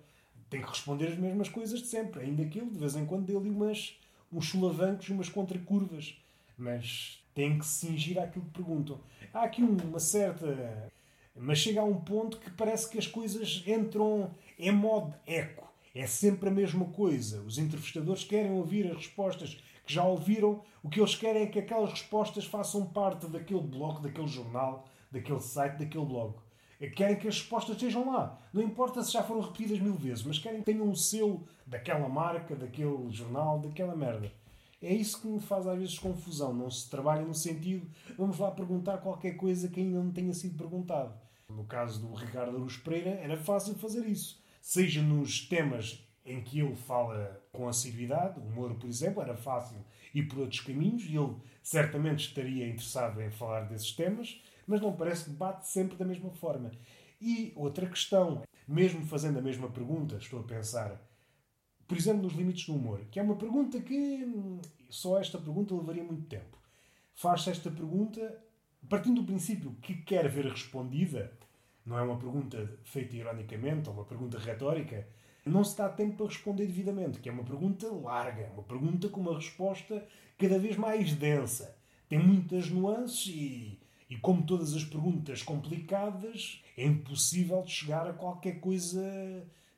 Tem 0.50 0.61
que 0.61 0.68
responder 0.68 1.06
as 1.06 1.16
mesmas 1.16 1.48
coisas 1.48 1.80
de 1.80 1.87
sempre, 1.87 2.22
ainda 2.22 2.44
que 2.46 2.58
ele 2.58 2.70
de 2.70 2.78
vez 2.78 2.96
em 2.96 3.06
quando 3.06 3.26
dê 3.26 3.37
ali 3.37 3.48
umas, 3.48 3.96
uns 4.32 4.48
solavancos 4.48 5.08
umas 5.08 5.28
contracurvas. 5.28 6.20
Mas 6.56 7.22
tem 7.38 7.57
que 7.57 7.64
se 7.64 7.87
cingir 7.87 8.18
àquilo 8.18 8.46
que 8.46 8.51
perguntam. 8.51 8.98
Há 9.33 9.44
aqui 9.44 9.62
uma 9.62 10.01
certa. 10.01 10.90
Mas 11.37 11.59
chega 11.59 11.81
a 11.81 11.85
um 11.85 11.94
ponto 11.94 12.37
que 12.37 12.51
parece 12.51 12.90
que 12.90 12.98
as 12.98 13.07
coisas 13.07 13.62
entram 13.64 14.33
em 14.59 14.72
modo 14.72 15.14
eco 15.24 15.68
é 15.94 16.05
sempre 16.05 16.48
a 16.48 16.53
mesma 16.53 16.87
coisa. 16.87 17.40
Os 17.42 17.57
entrevistadores 17.57 18.24
querem 18.24 18.51
ouvir 18.51 18.90
as 18.90 18.96
respostas 18.96 19.55
que 19.87 19.94
já 19.94 20.03
ouviram. 20.03 20.62
O 20.83 20.88
que 20.88 21.01
eles 21.01 21.14
querem 21.14 21.42
é 21.42 21.46
que 21.46 21.61
aquelas 21.61 21.90
respostas 21.90 22.44
façam 22.44 22.87
parte 22.87 23.29
daquele 23.29 23.62
blog, 23.62 24.03
daquele 24.03 24.27
jornal, 24.27 24.88
daquele 25.12 25.40
site, 25.40 25.79
daquele 25.79 26.07
blog. 26.07 26.35
Querem 26.96 27.16
que 27.16 27.29
as 27.29 27.38
respostas 27.38 27.77
estejam 27.77 28.11
lá. 28.11 28.37
Não 28.53 28.62
importa 28.62 29.03
se 29.03 29.12
já 29.12 29.22
foram 29.22 29.42
repetidas 29.42 29.79
mil 29.79 29.94
vezes, 29.94 30.24
mas 30.24 30.38
querem 30.40 30.59
que 30.59 30.66
tenham 30.66 30.88
um 30.88 30.94
selo 30.94 31.44
daquela 31.64 32.09
marca, 32.09 32.57
daquele 32.57 33.11
jornal, 33.11 33.61
daquela 33.61 33.94
merda. 33.94 34.33
É 34.80 34.94
isso 34.94 35.20
que 35.20 35.26
me 35.26 35.40
faz 35.40 35.66
às 35.66 35.78
vezes 35.78 35.98
confusão. 35.98 36.54
Não 36.54 36.70
se 36.70 36.88
trabalha 36.88 37.22
no 37.22 37.34
sentido, 37.34 37.88
vamos 38.16 38.38
lá 38.38 38.50
perguntar 38.50 38.98
qualquer 38.98 39.32
coisa 39.36 39.68
que 39.68 39.80
ainda 39.80 40.02
não 40.02 40.12
tenha 40.12 40.32
sido 40.32 40.56
perguntado. 40.56 41.14
No 41.48 41.64
caso 41.64 42.00
do 42.00 42.14
Ricardo 42.14 42.56
Aruz 42.56 42.76
Pereira, 42.76 43.10
era 43.10 43.36
fácil 43.36 43.74
fazer 43.74 44.06
isso 44.06 44.42
seja 44.68 45.00
nos 45.00 45.46
temas 45.48 46.06
em 46.24 46.42
que 46.42 46.60
ele 46.60 46.76
fala 46.76 47.42
com 47.50 47.66
assiduidade, 47.66 48.38
o 48.38 48.50
Moro, 48.50 48.74
por 48.74 48.86
exemplo, 48.86 49.22
era 49.22 49.34
fácil 49.34 49.78
ir 50.14 50.24
por 50.24 50.40
outros 50.40 50.60
caminhos 50.60 51.04
e 51.04 51.16
ele 51.16 51.36
certamente 51.62 52.28
estaria 52.28 52.68
interessado 52.68 53.18
em 53.22 53.30
falar 53.30 53.62
desses 53.62 53.92
temas, 53.92 54.42
mas 54.66 54.82
não 54.82 54.92
parece 54.92 55.24
que 55.24 55.30
bate 55.30 55.66
sempre 55.66 55.96
da 55.96 56.04
mesma 56.04 56.30
forma. 56.32 56.70
E 57.18 57.50
outra 57.56 57.86
questão, 57.86 58.42
mesmo 58.66 59.06
fazendo 59.06 59.38
a 59.38 59.42
mesma 59.42 59.70
pergunta, 59.70 60.16
estou 60.16 60.40
a 60.40 60.44
pensar, 60.44 61.00
por 61.88 61.96
exemplo, 61.96 62.22
nos 62.22 62.35
limites 62.35 62.66
do 62.66 62.74
humor, 62.74 63.01
que 63.11 63.18
é 63.18 63.22
uma 63.22 63.35
pergunta 63.35 63.81
que 63.81 64.24
hum, 64.24 64.61
só 64.88 65.18
esta 65.18 65.38
pergunta 65.38 65.74
levaria 65.74 66.05
muito 66.05 66.27
tempo. 66.27 66.57
Faz-se 67.14 67.51
esta 67.51 67.70
pergunta 67.70 68.38
partindo 68.88 69.22
do 69.22 69.27
princípio 69.27 69.74
que 69.83 69.94
quer 69.94 70.29
ver 70.29 70.46
respondida 70.46 71.33
não 71.88 71.98
é 71.98 72.03
uma 72.03 72.18
pergunta 72.18 72.79
feita 72.85 73.16
ironicamente 73.16 73.88
ou 73.88 73.94
uma 73.94 74.05
pergunta 74.05 74.38
retórica, 74.38 75.09
não 75.44 75.64
se 75.64 75.77
dá 75.77 75.88
tempo 75.88 76.18
para 76.18 76.27
responder 76.27 76.66
devidamente, 76.66 77.18
que 77.18 77.31
é 77.31 77.33
uma 77.33 77.44
pergunta 77.44 77.90
larga, 77.90 78.51
uma 78.53 78.62
pergunta 78.62 79.09
com 79.09 79.20
uma 79.20 79.35
resposta 79.35 80.07
cada 80.37 80.59
vez 80.59 80.77
mais 80.77 81.14
densa. 81.14 81.74
Tem 82.07 82.18
muitas 82.18 82.68
nuances 82.68 83.27
e, 83.29 83.79
e 84.11 84.16
como 84.18 84.44
todas 84.44 84.74
as 84.74 84.85
perguntas 84.85 85.42
complicadas, 85.42 86.62
é 86.77 86.85
impossível 86.85 87.66
chegar 87.66 88.07
a 88.07 88.12
qualquer 88.12 88.61
coisa 88.61 89.03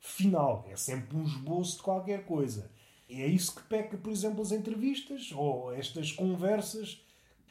final. 0.00 0.66
É 0.68 0.76
sempre 0.76 1.16
um 1.16 1.24
esboço 1.24 1.76
de 1.76 1.82
qualquer 1.82 2.24
coisa. 2.24 2.70
E 3.08 3.20
é 3.22 3.26
isso 3.26 3.54
que 3.54 3.62
peca, 3.62 3.96
por 3.96 4.10
exemplo, 4.10 4.40
as 4.40 4.52
entrevistas 4.52 5.30
ou 5.32 5.72
estas 5.72 6.10
conversas. 6.10 7.04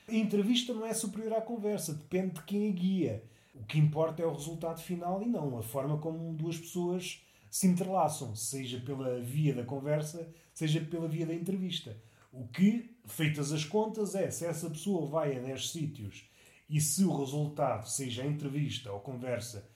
A 0.07 0.13
entrevista 0.13 0.73
não 0.73 0.85
é 0.85 0.93
superior 0.93 1.33
à 1.33 1.41
conversa, 1.41 1.93
depende 1.93 2.35
de 2.35 2.43
quem 2.43 2.69
a 2.69 2.71
guia. 2.71 3.23
O 3.53 3.63
que 3.65 3.77
importa 3.77 4.23
é 4.23 4.25
o 4.25 4.33
resultado 4.33 4.81
final 4.81 5.21
e 5.21 5.25
não 5.25 5.57
a 5.57 5.61
forma 5.61 5.97
como 5.97 6.33
duas 6.33 6.57
pessoas 6.57 7.21
se 7.51 7.67
entrelaçam, 7.67 8.35
seja 8.35 8.79
pela 8.79 9.19
via 9.19 9.53
da 9.53 9.63
conversa, 9.63 10.31
seja 10.53 10.81
pela 10.81 11.07
via 11.07 11.25
da 11.25 11.33
entrevista. 11.33 11.97
O 12.31 12.47
que, 12.47 12.95
feitas 13.05 13.51
as 13.51 13.65
contas, 13.65 14.15
é 14.15 14.29
se 14.29 14.45
essa 14.45 14.69
pessoa 14.69 15.07
vai 15.07 15.35
a 15.35 15.39
10 15.41 15.71
sítios 15.71 16.29
e 16.69 16.79
se 16.79 17.03
o 17.03 17.17
resultado, 17.17 17.89
seja 17.89 18.23
a 18.23 18.27
entrevista 18.27 18.91
ou 18.91 18.99
conversa, 18.99 19.68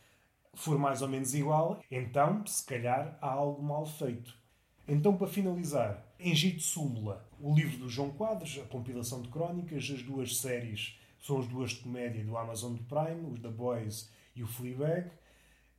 for 0.53 0.77
mais 0.77 1.01
ou 1.01 1.07
menos 1.07 1.33
igual, 1.33 1.81
então, 1.89 2.45
se 2.45 2.65
calhar, 2.65 3.17
há 3.21 3.31
algo 3.31 3.61
mal 3.61 3.85
feito. 3.85 4.35
Então, 4.87 5.15
para 5.15 5.27
finalizar, 5.27 6.05
Engito 6.19 6.61
Súmula, 6.61 7.27
o 7.39 7.55
livro 7.55 7.77
do 7.77 7.89
João 7.89 8.11
Quadros, 8.11 8.59
a 8.59 8.67
compilação 8.67 9.21
de 9.21 9.29
crónicas, 9.29 9.89
as 9.89 10.01
duas 10.01 10.37
séries 10.37 10.99
são 11.19 11.39
as 11.39 11.47
duas 11.47 11.71
de 11.71 11.77
comédia 11.77 12.23
do 12.23 12.37
Amazon 12.37 12.75
Prime, 12.75 13.31
os 13.31 13.39
The 13.39 13.49
Boys 13.49 14.11
e 14.35 14.43
o 14.43 14.47
Fleabag. 14.47 15.09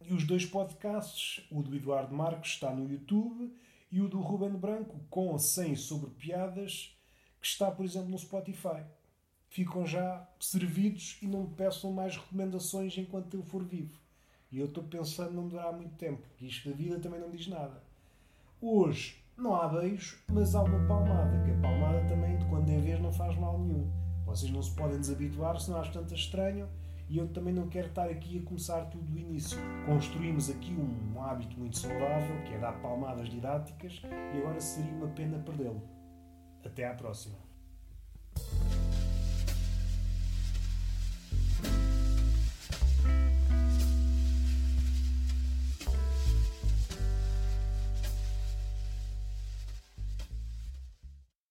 E 0.00 0.12
os 0.12 0.26
dois 0.26 0.46
podcasts, 0.46 1.46
o 1.50 1.62
do 1.62 1.74
Eduardo 1.74 2.14
Marques 2.14 2.52
está 2.52 2.70
no 2.70 2.90
YouTube 2.90 3.54
e 3.92 4.00
o 4.00 4.08
do 4.08 4.20
Ruben 4.20 4.58
Branco, 4.58 4.98
com 5.08 5.28
ou 5.28 5.38
sem 5.38 5.76
sobre 5.76 6.10
piadas, 6.10 6.96
que 7.40 7.46
está, 7.46 7.70
por 7.70 7.84
exemplo, 7.84 8.08
no 8.08 8.18
Spotify. 8.18 8.84
Ficam 9.48 9.86
já 9.86 10.26
servidos 10.40 11.18
e 11.22 11.26
não 11.26 11.44
me 11.44 11.54
peçam 11.54 11.92
mais 11.92 12.16
recomendações 12.16 12.96
enquanto 12.98 13.34
eu 13.34 13.42
for 13.42 13.62
vivo. 13.62 14.03
E 14.54 14.60
eu 14.60 14.66
estou 14.66 14.84
pensando 14.84 15.32
não 15.32 15.48
durar 15.48 15.72
muito 15.72 15.96
tempo, 15.96 16.22
que 16.36 16.46
isto 16.46 16.70
da 16.70 16.76
vida 16.76 17.00
também 17.00 17.18
não 17.18 17.28
diz 17.28 17.48
nada. 17.48 17.82
Hoje 18.62 19.20
não 19.36 19.52
há 19.52 19.66
beijo, 19.66 20.22
mas 20.28 20.54
há 20.54 20.62
uma 20.62 20.78
palmada, 20.86 21.42
que 21.42 21.50
a 21.50 21.60
palmada 21.60 22.06
também, 22.06 22.38
de 22.38 22.44
quando 22.44 22.70
em 22.70 22.80
vez, 22.80 23.00
não 23.00 23.12
faz 23.12 23.36
mal 23.36 23.58
nenhum. 23.58 23.90
Vocês 24.24 24.52
não 24.52 24.62
se 24.62 24.72
podem 24.76 25.00
desabituar, 25.00 25.58
senão 25.58 25.80
às 25.80 25.88
tantas 25.88 26.20
estranho. 26.20 26.68
E 27.08 27.18
eu 27.18 27.26
também 27.32 27.52
não 27.52 27.66
quero 27.66 27.88
estar 27.88 28.08
aqui 28.08 28.38
a 28.38 28.42
começar 28.46 28.84
tudo 28.84 29.02
do 29.02 29.18
início. 29.18 29.58
Construímos 29.86 30.48
aqui 30.48 30.72
um 30.72 31.20
hábito 31.20 31.58
muito 31.58 31.76
saudável, 31.76 32.40
que 32.44 32.54
é 32.54 32.58
dar 32.60 32.80
palmadas 32.80 33.28
didáticas, 33.28 34.00
e 34.04 34.38
agora 34.38 34.60
seria 34.60 34.92
uma 34.92 35.08
pena 35.08 35.36
perdê-lo. 35.40 35.82
Até 36.64 36.86
à 36.86 36.94
próxima. 36.94 37.43